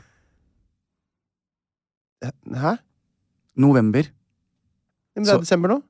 [2.23, 2.79] Hæ?
[3.57, 4.03] November.
[5.17, 5.83] Men det er Så- desember nå.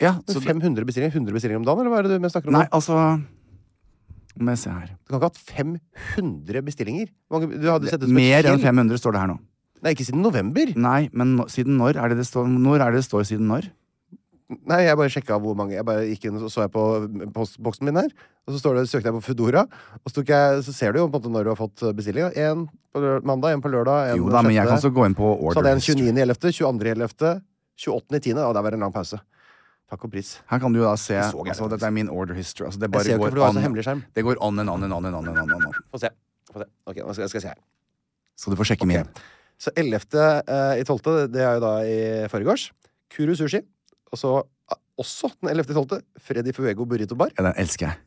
[0.00, 2.18] Ja, Så så det, 500 bestillinger 100 bestillinger om dagen, eller hva er det du
[2.20, 2.52] mest snakker om?
[2.58, 2.70] Nei, nå?
[2.72, 3.24] altså
[4.40, 4.86] Må jeg se her.
[5.04, 5.36] Du kan ikke ha hatt
[6.16, 7.08] 500 bestillinger?
[7.30, 8.74] Hvor Mange, du hadde sett det som et Mer enn fjell.
[8.74, 9.38] 500 står det her nå.
[9.82, 10.72] Nei, ikke siden november.
[10.74, 13.46] Nei, men nå, siden når er det det står Når er det det står siden
[13.46, 13.68] når?
[14.68, 16.84] Nei, jeg bare sjekka hvor mange Jeg bare gikk inn og så jeg på
[17.34, 18.12] postboksen min her,
[18.46, 19.64] og så står det, søkte jeg på Foodora,
[20.02, 22.32] og så, jeg, så ser du jo på en måte når du har fått bestillinga.
[22.36, 24.92] En på mandag, en på lørdag, en Jo da, men jeg kan sjette.
[24.92, 26.08] også gå inn på Så hadde order jeg en history.
[26.08, 26.18] 29.
[26.18, 26.88] i 11., 22.
[26.88, 27.32] i 11.,
[27.86, 28.18] 28.
[28.18, 29.20] i 10., og der var det en lang pause.
[29.92, 30.30] Takk og pris.
[30.48, 31.68] Her kan du jo da se Det altså.
[31.68, 32.64] Dette er min order history.
[32.70, 34.04] Altså, det Jeg ser jo ikke, for du har så hemmelig skjerm.
[34.16, 35.28] det går on and on and on and on.
[35.28, 35.74] and on, and on.
[35.92, 36.08] Få se.
[36.52, 36.66] Få se.
[36.86, 37.60] Ok, nå skal, skal jeg se her.
[38.36, 39.02] Så du får sjekke okay.
[39.04, 39.22] min.
[39.60, 41.98] Så 11.12., uh, det er jo da i
[42.32, 42.70] forgårs.
[43.12, 43.60] Kuru Sushi.
[44.12, 45.72] Og så ah, også den 11.
[45.72, 47.32] i 12., Freddy Fuego Burrito Bar.
[47.38, 48.00] Ja, den elsker jeg.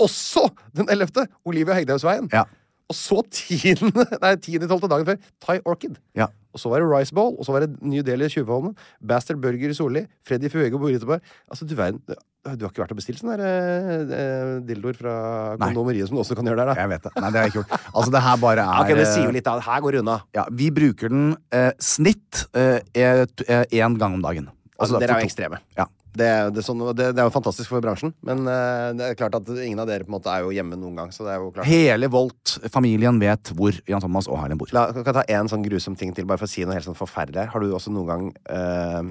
[0.00, 1.26] Også den 11.
[1.44, 2.30] Olivia Hegdehaugsveien.
[2.32, 2.44] Ja.
[2.90, 3.76] Og så 10.
[4.24, 4.58] Nei, 10.
[4.58, 4.88] i 12.
[4.90, 6.00] dagen før Thai Orchid.
[6.18, 6.28] Ja.
[6.54, 9.72] Og så var det Rice Bowl, og så var det New Delhi Tjuvholmen, Bastard Burger
[9.72, 11.22] i Solli, Freddy Fuego Burrito Bar.
[11.50, 12.02] Altså, du verden
[12.44, 15.14] Du har ikke vært og bestilt sånne der, eh, dildoer fra
[15.62, 16.74] kondomeriet som du også kan gjøre der, da?
[16.82, 17.12] Jeg vet det.
[17.16, 17.86] Nei, det har jeg ikke gjort.
[17.88, 19.54] Altså, det her bare er Ok, det sier eh, jo litt, da.
[19.64, 20.18] Her går det unna.
[20.36, 24.52] Ja, vi bruker den eh, snitt én gang om dagen.
[24.78, 25.60] Altså, dere er jo ekstreme.
[25.78, 25.86] Ja.
[26.14, 29.16] Det, det, er sånn, det, det er jo fantastisk for bransjen, men uh, det er
[29.18, 31.08] klart at ingen av dere på en måte er jo hjemme noen gang.
[31.14, 34.70] Så det er jo klart Hele Volt-familien vet hvor Jan Thomas og Harlem bor.
[34.76, 36.86] La, kan jeg ta en sånn grusom ting til, bare for å si noe helt
[36.86, 37.48] sånn forferdelig.
[37.50, 39.02] Har du også noen gang uh,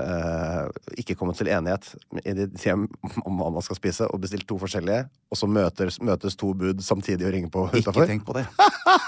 [0.00, 1.90] uh, ikke kommet til enighet
[2.24, 2.86] i ditt hjem
[3.26, 6.80] om hva man skal spise, og bestilt to forskjellige, og så møtes, møtes to bud
[6.84, 8.46] samtidig og ringer på Ikke tenk på det.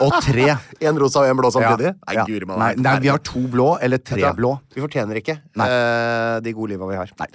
[0.04, 0.50] Og tre.
[0.88, 1.90] En rosa og en blå samtidig?
[1.90, 2.24] Ja, Nei, ja.
[2.28, 2.68] guri Nei, malla.
[2.76, 4.52] nei, vi har to blå, eller tre blå.
[4.74, 5.38] Vi fortjener ikke
[6.44, 7.10] de gode liva vi har.
[7.18, 7.28] Nei.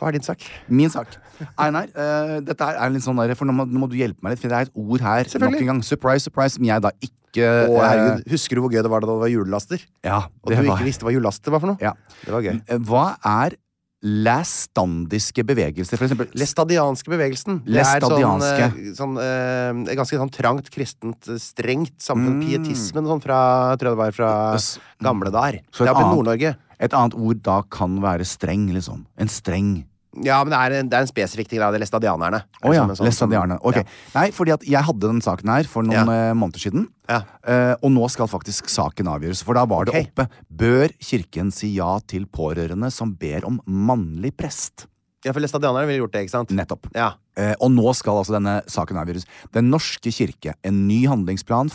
[0.00, 0.44] Hva er din sak?
[0.72, 1.12] Min sak.
[1.60, 4.24] Einar, uh, dette her er litt sånn der, for nå må, nå må du hjelpe
[4.24, 5.82] meg litt, for det er et ord her nok en gang.
[5.84, 8.22] Surprise, surprise, som jeg da ikke Å, eh, herregud.
[8.32, 9.84] Husker du hvor gøy det var da det var julelaster?
[10.06, 11.78] Ja, Og du var ikke visste hva julelaster var for noe?
[11.84, 11.92] ja.
[12.24, 12.56] Det var gøy.
[12.66, 13.54] Eh, Hva er
[14.02, 16.30] læstandiske bevegelser, for eksempel?
[16.38, 17.60] Lestadianske bevegelsen.
[17.66, 22.40] Det er sånn, eh, sånn eh, ganske sånn trangt kristent, eh, strengt med Mm.
[22.42, 24.58] pietismen sånn fra, tror jeg det var fra
[25.02, 25.60] gamle dager.
[25.72, 26.56] Det er oppe i Nord-Norge.
[26.80, 29.04] Et annet ord da kan være streng, liksom.
[29.18, 29.84] En streng.
[30.26, 32.42] Ja, men det er en, det er en spesifikk ting Det er lestadianerne.
[32.64, 33.60] Oh, ja, sånn- læstadianerne.
[33.62, 33.76] Ok.
[33.76, 33.82] Ja.
[34.16, 36.30] Nei, fordi at jeg hadde den saken her for noen Ja.
[36.30, 36.88] eh, måneder siden.
[37.08, 37.22] Ja.
[37.46, 40.08] Eh, og nå skal faktisk saken avgjøres, for da var det Ok.
[40.10, 40.28] oppe.
[40.52, 44.86] Bør kirken si ja til pårørende som ber om mannlig prest?
[45.22, 46.48] ja, for lestadianerne ville gjort det, ikke sant?
[46.48, 46.86] Nettopp.
[46.94, 47.12] Ja.
[47.36, 49.26] Eh, og nå skal altså denne saken avgjøres.
[49.52, 51.70] Den norske kirke, en ny handlingsplan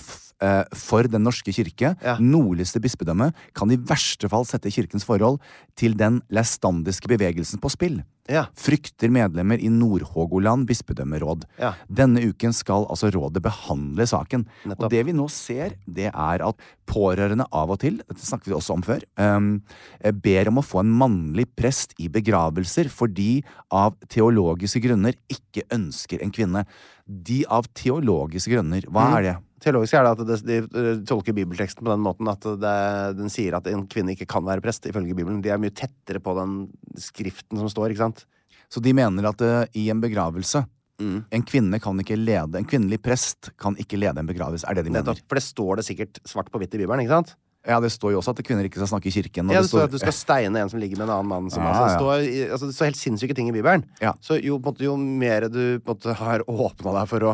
[0.76, 2.18] for Den norske kirke, Ja.
[2.20, 5.40] nordligste bispedømme, kan i verste fall sette kirkens forhold
[5.76, 8.04] til den læstandiske bevegelsen på spill.
[8.28, 8.48] Ja.
[8.58, 11.44] Frykter medlemmer i Nord-Hågoland bispedømmeråd.
[11.62, 11.74] Ja.
[11.88, 14.48] Denne uken skal altså rådet behandle saken.
[14.66, 14.84] Nettopp.
[14.84, 16.56] Og det vi nå ser, det er at
[16.90, 19.62] pårørende av og til, dette snakket vi også om før, um,
[20.02, 25.64] eh, ber om å få en mannlig prest i begravelser fordi av teologiske grunner ikke
[25.72, 26.66] ønsker en kvinne.
[27.08, 29.18] De av teologiske grunner, hva Mm.
[29.18, 29.38] er det?
[29.66, 32.78] Teologisk er det at de, de tolker bibelteksten på den måten at det,
[33.18, 35.42] den sier at en kvinne ikke kan være prest, ifølge Bibelen.
[35.42, 36.60] De er mye tettere på den
[37.02, 38.26] skriften som står, ikke sant?
[38.70, 41.26] Så de mener at uh, i en begravelse Mm.
[41.30, 44.86] En kvinne kan ikke lede, en kvinnelig prest kan ikke lede en begravelse, er det
[44.86, 45.04] de mener.
[45.04, 45.26] Nettopp.
[45.28, 47.34] For det står det sikkert svart på hvitt i Bibelen, ikke sant?
[47.66, 49.50] Ja, det står jo også at kvinner ikke skal snakke i kirken.
[49.50, 51.50] Ja, det står at du skal steine en som ligger med en annen mann.
[51.50, 53.84] Som, Ja, altså, det, står, altså, det står helt sinnssyke ting i Bibelen.
[54.04, 54.14] Ja.
[54.22, 57.34] Så jo, måte, jo mer du måte, har åpna deg for å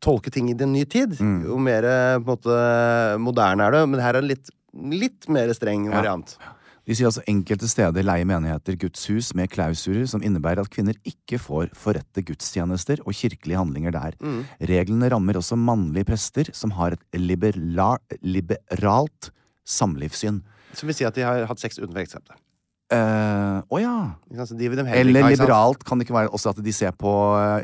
[0.00, 1.44] tolke ting i en ny tid, Mm.
[1.44, 3.88] jo mer en måte, moderne er det.
[3.88, 6.00] Men her er det litt, litt mer streng Ja.
[6.02, 6.36] variant.
[6.86, 11.36] De sier altså enkelte steder leier menigheter gudshus med klausurer som innebærer at kvinner ikke
[11.38, 14.12] får forrette gudstjenester og kirkelige handlinger der.
[14.22, 14.44] Mm.
[14.62, 17.00] Reglene rammer også mannlige prester som har et
[18.22, 19.30] liberalt
[19.68, 20.40] samlivssyn.
[20.72, 22.36] Som vil si at de har hatt sex utenfor ekteskapet.
[22.88, 23.94] Eh, Å uh, oh ja.
[24.32, 27.58] Eller liberalt kan det ikke være også at de ser på uh,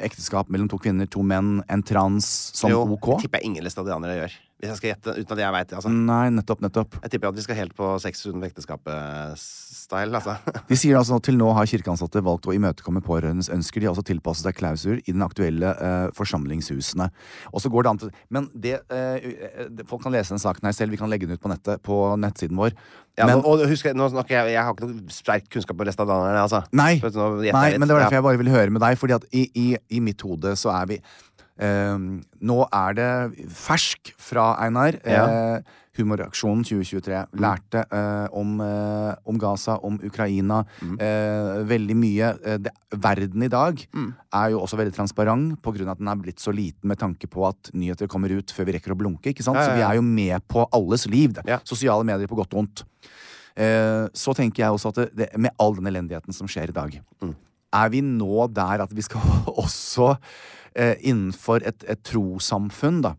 [0.00, 3.18] ekteskap mellom to kvinner, to menn, en trans som Jo, ok?
[3.20, 4.38] tipper jeg ingen læstadianere gjør.
[4.60, 5.76] Hvis jeg skal gjette, uten at jeg veit det.
[5.78, 5.90] Altså.
[5.90, 6.96] Nei, nettopp, nettopp.
[7.00, 10.34] Jeg tipper at vi skal helt på sex utenfor ekteskapet-style, altså.
[10.70, 13.80] De sier altså at til nå har kirkeansatte valgt å imøtekomme pårørendes ønsker.
[13.80, 17.08] De har også tilpasset seg klausuler i den aktuelle uh, forsamlingshusene.
[17.54, 20.76] Og så går det an til Men det, uh, Folk kan lese den saken her
[20.76, 20.92] selv.
[20.92, 22.76] Vi kan legge den ut på nettet på nettsiden vår.
[23.16, 25.88] Ja, men, nå, og husk, nå snakker jeg Jeg har ikke noe sterk kunnskap på
[25.88, 26.62] læstadianerne, altså.
[26.70, 29.00] nei, nei, men det var derfor jeg bare ville høre med deg.
[29.00, 31.00] Fordi at i, i, i mitt hode så er vi
[31.60, 33.10] Nå er det
[33.52, 34.96] fersk fra Einar.
[35.04, 35.26] Ja.
[35.58, 37.18] Eh, Humoraksjonen 2023.
[37.42, 40.62] Lærte eh, om, eh, om Gaza, om Ukraina.
[40.80, 40.94] Mm.
[41.02, 42.30] Eh, veldig mye.
[42.62, 46.54] Det, verden i dag er jo også veldig transparent av at den er blitt så
[46.54, 49.34] liten med tanke på at nyheter kommer ut før vi rekker å blunke.
[49.34, 49.58] ikke sant?
[49.58, 51.36] Ja, ja, Så vi er jo med på alles liv.
[51.64, 52.84] Sosiale medier på godt og vondt.
[53.58, 56.76] Eh, så tenker jeg også at det, det, med all den elendigheten som skjer i
[56.76, 57.34] dag, Mm.
[57.74, 59.20] er vi nå der at vi skal
[59.64, 60.14] også
[60.74, 63.16] eh, innenfor et, et trossamfunn, da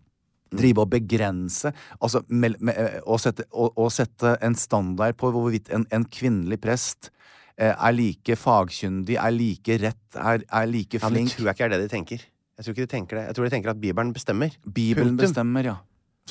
[0.52, 0.60] Mm.
[0.60, 1.70] Drive og begrense
[2.04, 2.76] altså, med, med,
[3.06, 7.08] å, og, sette, å, å, sette en standard på hvorvidt en, en kvinnelig prest
[7.56, 11.56] eh, er like fagkyndig, er like rett, er, er like Ja, men det tror jeg
[11.56, 12.26] ikke er det de tenker.
[12.60, 13.24] Jeg tror ikke de tenker det.
[13.30, 14.60] Jeg tror de tenker at Bibelen bestemmer.
[14.68, 15.24] Bibelen Punktum.
[15.24, 15.78] bestemmer, ja.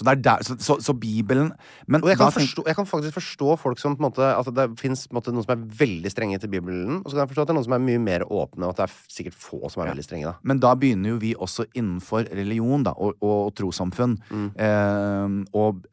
[0.01, 1.51] Så, er der, så, så, så Bibelen
[1.91, 4.49] men Og jeg kan, forstå, jeg kan faktisk forstå folk som på en måte At
[4.57, 7.51] det fins noen som er veldig strenge til Bibelen, og så kan jeg forstå at
[7.51, 9.83] det er noen som er mye mer åpne, og at det er sikkert få som
[9.85, 10.35] er veldig strenge, da.
[10.47, 14.17] Men da begynner jo vi også innenfor religion da, og, og, trossamfunn.
[14.31, 14.49] Mm.
[14.67, 15.85] Eh, og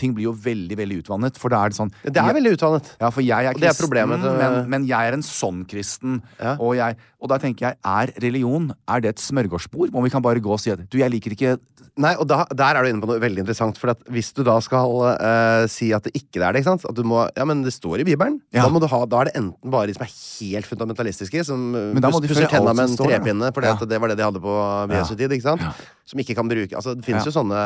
[0.00, 1.40] ting blir jo veldig veldig utvannet.
[1.40, 2.92] For da er det sånn Det er veldig utvannet.
[3.00, 5.64] Ja, for jeg er Og det er kristen, problemet men, men jeg er en sånn
[5.70, 6.20] kristen.
[6.38, 6.56] Ja.
[6.58, 9.94] Og, jeg, og da tenker jeg, er religion er det et smørgårdsbord?
[9.96, 11.54] Om vi kan bare gå og si at du, jeg liker ikke
[11.94, 13.76] Nei, og da, der er du inne på noe veldig interessant.
[13.78, 16.86] For at hvis du da skal uh, si at det ikke er det, ikke sant
[16.90, 18.40] At du må Ja, men det står i Bibelen.
[18.50, 18.64] Ja.
[18.64, 21.62] Da, må du ha, da er det enten bare de som er helt fundamentalistiske, som
[21.70, 23.76] Men da må de pusser tenna med en trepinne, for Ja.
[23.78, 24.56] det var det de hadde på
[24.90, 25.62] Jesu tid, ikke sant?
[26.10, 27.62] Som ikke kan bruke Altså, det finnes jo sånne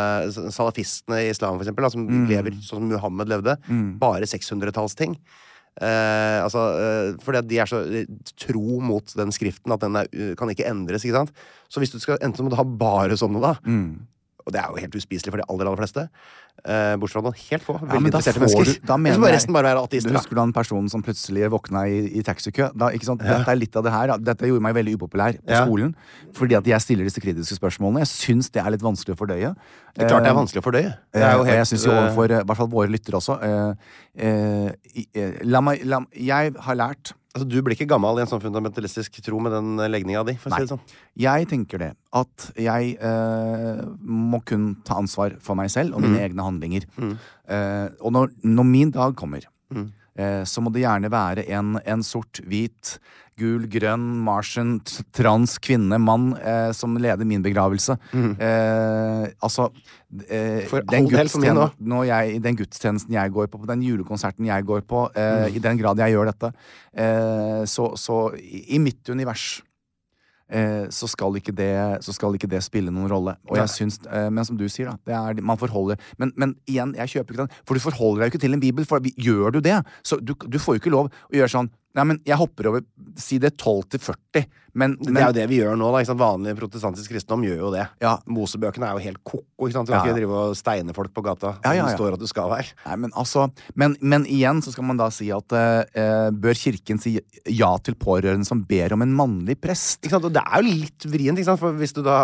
[0.53, 2.29] salafistene i islam, for eksempel, da, som Mm.
[2.29, 3.57] lever sånn som Muhammed levde.
[3.99, 5.17] Bare 600-tallsting.
[5.79, 8.09] Eh, altså, eh, fordi de er så eh,
[8.41, 10.09] tro mot den skriften at den er,
[10.39, 11.05] kan ikke endres.
[11.07, 11.35] ikke sant?
[11.71, 13.55] Så hvis du skal enten må du ha bare sånne, da.
[14.49, 16.07] Og det er jo helt uspiselig for de aller aller fleste.
[16.65, 17.75] Eh, bortsett fra noen helt få.
[17.77, 18.65] Ja, Veldig men da interesserte mennesker.
[18.81, 20.15] du- da mener jeg- resten bare være ateister.
[20.17, 22.71] husker du han personen som plutselig våkna i, i taxikø?
[22.75, 23.21] Da, ikke sant?
[23.23, 24.15] Dette er litt av det her.
[24.19, 25.61] Dette gjorde meg veldig upopulær på Ja.
[25.67, 25.95] skolen.
[26.35, 28.03] Fordi at jeg stiller disse kritiske spørsmålene.
[28.03, 29.55] Jeg syns det er litt vanskelig å fordøye.
[29.95, 30.91] Det er klart det er Eh, vanskelig å fordøye.
[31.13, 32.89] Det Eh, er jo jeg helt, syns jo eh, overfor eh, i hvert fall våre
[32.89, 33.75] lyttere også eh,
[34.19, 34.73] eh,
[35.15, 38.43] eh, La meg la, Jeg har lært altså, Du blir ikke gammel i en sånn
[38.43, 40.67] fundamentalistisk tro med den legninga di, for å si Nei.
[40.67, 40.81] det sånn.
[41.17, 41.91] Jeg tenker det.
[42.13, 46.11] At jeg eh, må kun ta ansvar for meg selv og Mm.
[46.11, 46.85] mine egne handlinger.
[47.49, 49.91] Eh, og når, når min dag kommer, Mm.
[50.19, 52.99] Eh, så må det gjerne være en, en sort, hvit,
[53.39, 54.81] gul, grønn, martian,
[55.15, 57.95] trans, kvinne, mann eh, som leder min begravelse.
[58.13, 59.69] Eh, altså
[60.27, 61.61] eh, For den, all del for min
[61.93, 65.47] når jeg, I den gudstjenesten jeg går på, på den julekonserten jeg går på, eh,
[65.49, 65.55] Mm.
[65.55, 66.51] i den grad jeg gjør dette,
[66.99, 69.61] eh, så, så i, i mitt univers
[70.91, 73.37] så, skal ikke det, så skal ikke det spille noen rolle.
[73.51, 74.97] Og jeg syns, eh, Men som du sier, da.
[75.05, 77.59] Det er, man forholder men, men igjen, jeg kjøper ikke den.
[77.67, 78.87] For du forholder deg jo ikke til en bibel.
[78.89, 82.07] For gjør du det, så du, du får jo ikke lov å gjøre sånn Nei,
[82.13, 82.87] men jeg hopper over
[83.19, 84.45] Si det 12 til 40,
[84.79, 85.89] men, Det er jo det vi gjør nå.
[85.91, 86.15] da?
[86.19, 87.87] Vanlig protestantisk kristendom gjør jo det.
[88.05, 88.13] Ja.
[88.31, 89.67] Mosebøkene er jo helt ko-ko.
[89.67, 89.89] ikke sant?
[89.89, 90.13] Du kan ja.
[90.13, 91.57] ikke drive og steine folk på gata.
[91.65, 92.77] Ja, ja, Det står at du skal være.
[92.85, 97.03] Nei, men altså men, men igjen så skal man da si at eh, bør Kirken
[97.03, 97.17] si
[97.51, 100.05] ja til pårørende som ber om en mannlig prest?
[100.05, 100.29] Ikke sant?
[100.31, 101.63] Og det er jo litt vrient, ikke sant?
[101.63, 102.21] for hvis du da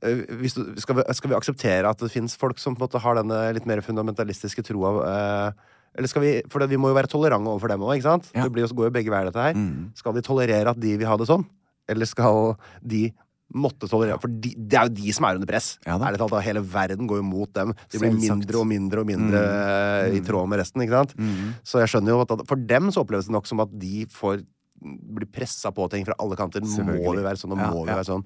[0.00, 2.88] eh, hvis du, skal, vi, skal vi akseptere at det fins folk som på en
[2.88, 5.68] måte har denne litt mer fundamentalistiske troa eh,
[5.98, 8.30] vi, For vi må jo være tolerante overfor dem òg, ikke sant?
[8.34, 8.44] Ja.
[8.44, 9.58] Det blir jo, går jo begge veier, dette her.
[9.58, 9.90] Mm.
[9.98, 11.44] Skal vi tolerere at de vil ha det sånn?
[11.90, 12.54] Eller skal
[12.86, 13.08] de
[13.50, 15.72] måtte tolerere For de, det er jo de som er under press.
[15.86, 15.98] Ja.
[15.98, 17.74] Ærlig talt, Hele verden går jo mot dem.
[17.90, 20.16] De blir mindre og mindre og mindre mm.
[20.20, 20.86] i tråd med resten.
[20.86, 21.16] ikke sant?
[21.18, 21.58] Mm.
[21.66, 24.42] Så jeg skjønner jo at For dem så oppleves det nok som at de får
[24.80, 26.64] blir pressa på ting fra alle kanter.
[26.64, 27.98] Må vi være sånn, og Ja, må vi ja.
[27.98, 28.24] være sånn?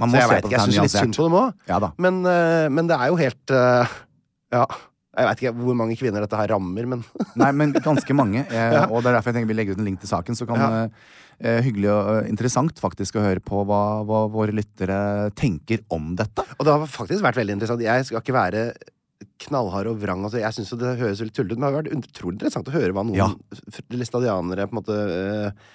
[0.00, 1.58] Man Så jeg veit ikke, jeg syns litt synd på dem òg.
[1.68, 1.90] Ja.
[1.98, 3.98] Men, eh, men det er jo helt uh,
[4.52, 4.64] Ja.
[5.12, 7.02] Jeg veit ikke hvor mange kvinner dette her rammer, men
[7.42, 8.46] Nei, men ganske mange.
[8.48, 10.38] Eh, Og det er derfor jeg tenker vi legger ut en link til saken.
[10.38, 10.70] Så kan Ja.
[11.42, 16.14] eh, Hyggelig og eh, interessant faktisk å høre på hva, hva våre lyttere tenker om
[16.16, 16.46] dette.
[16.58, 17.84] Og det har faktisk vært veldig interessant.
[17.84, 18.64] Jeg skal ikke være
[19.42, 20.24] knallhard og vrang.
[20.24, 22.74] Altså, jeg syns det høres veldig tullete ut, men det har vært utrolig interessant å
[22.74, 23.28] høre hva noen Ja.
[23.92, 25.70] læstadianere på en måte eh,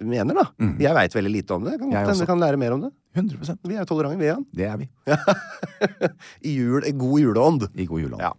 [0.00, 0.46] mener, da.
[0.80, 1.76] Jeg veit veldig lite om det.
[1.78, 1.92] Kan, Mm.
[1.92, 2.90] Godt hende vi kan lære mer om det.
[3.18, 4.44] 100% Vi er tolerante, vi, Jan.
[4.54, 4.86] Det er vi.
[6.48, 7.66] I jul, god juleånd.
[7.74, 8.22] I god juleånd.
[8.22, 8.32] Ja.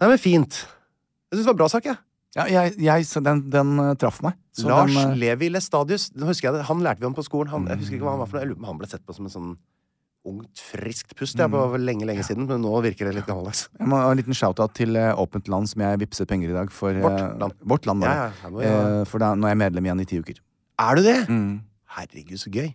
[0.00, 0.58] Nei, men fint.
[1.30, 1.96] Jeg syns det var en bra sak, jeg.
[2.36, 4.34] Ja, jeg, jeg, den, den eh, traff meg.
[4.56, 6.10] Så Lars den, eh, Levi Lestadius.
[6.20, 6.66] Husker jeg det.
[6.68, 7.48] Han lærte vi om på skolen.
[7.54, 8.44] Han, jeg husker ikke hva han var for noe.
[8.44, 9.54] Jeg lurer på om han ble sett på som en sånn
[10.26, 11.84] ungt, friskt pust Det var Mm.
[11.86, 12.46] lenge, lenge siden.
[12.50, 13.68] Men nå virker det litt gammeldags.
[13.78, 16.56] jeg må ha en liten shout-out til eh, Åpent Land, som jeg vippset penger i
[16.58, 16.92] dag for.
[16.92, 17.52] Vårt Land.
[17.64, 20.40] Vårt land, Ja, ja, Eh, for da, nå er jeg medlem igjen i ti uker.
[20.78, 21.18] Er du det?
[21.30, 21.62] Mm.
[21.96, 22.66] Herregud, så gøy.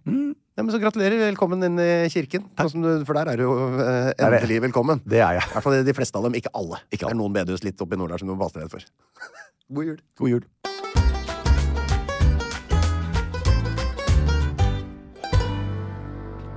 [0.57, 1.19] Ja, men så gratulerer.
[1.27, 2.47] Velkommen inn i kirken.
[2.57, 5.03] Du, for der er du jo eh, endelig velkommen.
[5.05, 5.45] Det er jeg.
[5.45, 6.39] I hvert fall de fleste av dem.
[6.41, 6.81] Ikke alle.
[6.89, 8.73] Ikke Det er noen bedehus litt oppe i nord der som du må passe deg
[8.73, 8.89] for.
[9.71, 10.01] God jul.
[10.17, 11.00] God jul.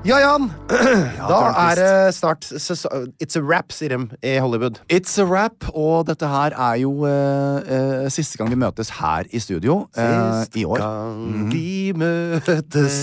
[0.04, 0.50] Ja, Jan.
[1.32, 1.36] da
[1.70, 4.76] er det snart It's a wrap, sier de i Hollywood.
[4.92, 9.24] It's a wrap, og dette her er jo uh, uh, siste gang vi møtes her
[9.32, 10.84] i studio uh, i år.
[10.84, 12.98] gang vi møtes,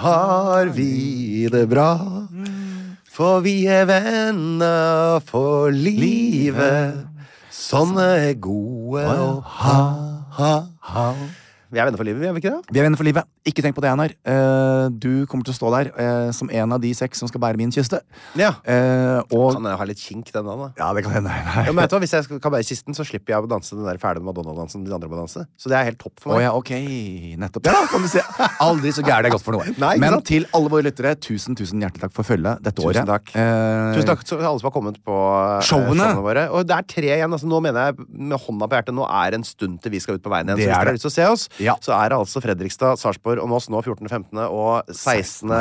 [0.00, 1.92] har vi det bra.
[3.12, 7.04] For vi er venner for livet.
[7.52, 9.80] Sånne er gode å ha,
[10.40, 11.10] ha, ha.
[11.72, 12.70] Vi er venner for livet, vi er vi ikke det?
[12.70, 13.26] Vi er venner for livet.
[13.46, 14.12] Ikke tenk på det, Einar.
[14.22, 17.42] Uh, du kommer til å stå der uh, som en av de seks som skal
[17.42, 17.98] bære min kiste.
[18.38, 18.52] Ja.
[18.62, 20.54] Uh, og Kan jeg ha litt kink den da?
[20.60, 20.68] da?
[20.78, 21.32] Ja, det kan hende.
[21.66, 23.74] Ja, men vet du hva, Hvis jeg kan bære kisten, så slipper jeg å danse
[23.74, 25.42] den der fæle Madonna-dansen de andre må danse.
[25.58, 26.44] Så det er helt topp for meg.
[26.44, 26.46] meg.
[26.46, 26.72] ja, ok.
[27.42, 27.66] Nettopp.
[27.72, 28.22] Ja, kan du se.
[28.62, 29.66] Aldri så gærent det er godt for noe.
[29.82, 30.26] Nei, Men sant?
[30.30, 33.10] til alle våre lyttere, tusen tusen hjertelig takk for følget dette Tusen året.
[33.10, 33.34] takk.
[33.96, 35.18] Tusen takk til alle som har kommet på
[35.66, 35.98] showene.
[35.98, 36.08] Showene.
[36.30, 36.46] våre.
[36.54, 37.32] Og det er tre igjen.
[37.32, 40.20] Altså, nå mener jeg med hånda på hjertet, nå er en stund til vi skal
[40.20, 40.62] ut på veien igjen.
[40.62, 41.76] Det Så hvis er dere har lyst til å se oss, Ja.
[41.80, 44.40] så er det altså Fredrikstad, Sarpsborg og Moss nå 14., 15.
[44.46, 45.52] og 16.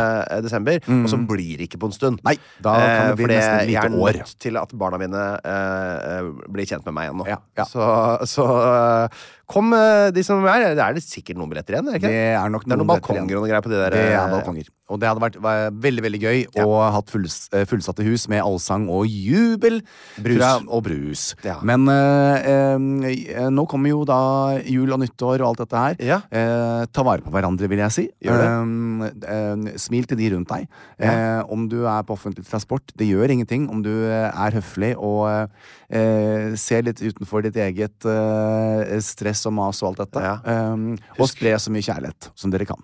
[0.43, 0.81] desember.
[0.87, 2.19] Og så blir det ikke på en stund.
[2.27, 4.19] Nei, da kan det bli eh, nesten et lite jeg er år.
[4.23, 7.27] nødt til at barna mine eh, eh, blir kjent med meg igjen nå.
[7.31, 7.67] Ja, ja.
[7.69, 7.87] Så,
[8.29, 10.71] så eh, kom, eh, de som er.
[10.75, 11.91] Det er det sikkert noen billetter igjen?
[11.91, 12.11] Det, ikke?
[12.13, 13.95] Det er nok det er noen noen balkonger og greier på de der.
[13.95, 14.71] Det er eh, balkonger.
[14.93, 15.37] Og det hadde vært
[15.81, 19.79] veldig veldig gøy å ha hatt fulls, eh, fullsatte hus med allsang og jubel.
[20.21, 20.37] Brus.
[20.37, 21.23] Jeg, og brus.
[21.45, 21.55] Ja.
[21.65, 24.19] Men eh, eh, nå kommer jo da
[24.61, 25.97] jul og nyttår og alt dette her.
[26.05, 26.19] Ja.
[26.29, 28.05] Eh, ta vare på hverandre, vil jeg si.
[28.21, 29.79] Det.
[29.81, 30.69] Smil til de rundt deg.
[31.01, 33.65] Eh, om du er på offentlig transport, det gjør ingenting.
[33.73, 35.49] Om du er høflig og
[35.89, 38.95] eh, ser litt utenfor ditt eget eh,
[39.35, 40.23] stress og mas og alt dette.
[40.23, 40.35] Ja.
[40.73, 42.81] Um, og spre så mye kjærlighet som dere kan.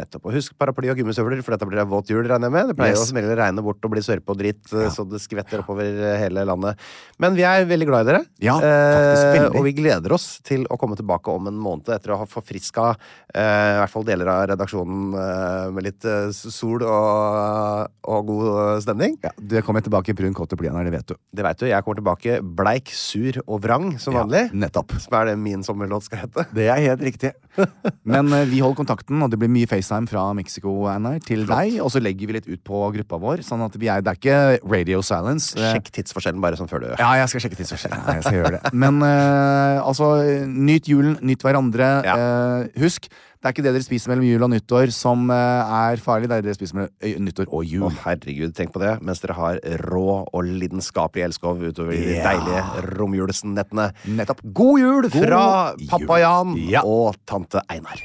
[0.00, 0.24] Nettopp.
[0.30, 2.70] Og husk paraply og gummisøvler, for dette blir det våt jul, regner jeg med.
[2.72, 3.04] Det pleier Yes.
[3.04, 4.88] å smelle regne bort og bli sørpe og dritt, ja.
[4.90, 6.80] så det skvetter oppover eh, hele landet.
[7.20, 8.22] Men vi er veldig glad i dere.
[8.42, 9.58] Ja, faktisk eh, veldig.
[9.60, 12.86] og vi gleder oss til å komme tilbake om en måned etter å ha forfriska
[13.34, 18.48] eh, i hvert fall deler av redaksjonen eh, med litt eh, sol og, og god
[18.64, 19.18] eh, stemning.
[19.24, 21.16] Ja, Det kommer tilbake i brun kåt og blyanter, det vet du.
[21.36, 21.66] Det veit du.
[21.70, 24.46] Jeg kommer tilbake bleik, sur og vrang som vanlig.
[24.50, 24.96] Ja, nettopp.
[25.02, 26.46] Som er det min sommerlåt skal hete.
[26.56, 27.32] Det er helt riktig.
[28.08, 31.78] Men eh, vi holder kontakten, og det blir mye FaceTime fra Mexico Einar, til deg.
[31.82, 33.42] Og så legger vi litt ut på gruppa vår.
[33.46, 35.56] Sånn at vi er, det er ikke radio silence.
[35.58, 38.04] Sjekk tidsforskjellen bare sånn før du Ja, jeg skal sjekke tidsforskjellen.
[38.06, 38.72] Ja, Jeg skal gjøre det.
[38.84, 40.12] Men uh, altså,
[40.46, 41.90] nyt julen, nyt hverandre.
[42.06, 42.14] Ja.
[42.14, 43.10] Uh, husk,
[43.40, 46.34] det er ikke det dere spiser mellom jul og nyttår som eh, er farlig, det
[46.36, 47.86] er det dere spiser mellom nyttår og jul.
[47.88, 48.90] Å, herregud, tenk på det.
[49.00, 53.88] Mens dere har rå og lidenskapelig elskov utover de deilige romjulsnettene.
[54.20, 54.44] Nettopp.
[54.44, 56.26] God jul fra God pappa jul.
[56.26, 56.84] Jan Ja.
[56.84, 58.04] og tante Einar.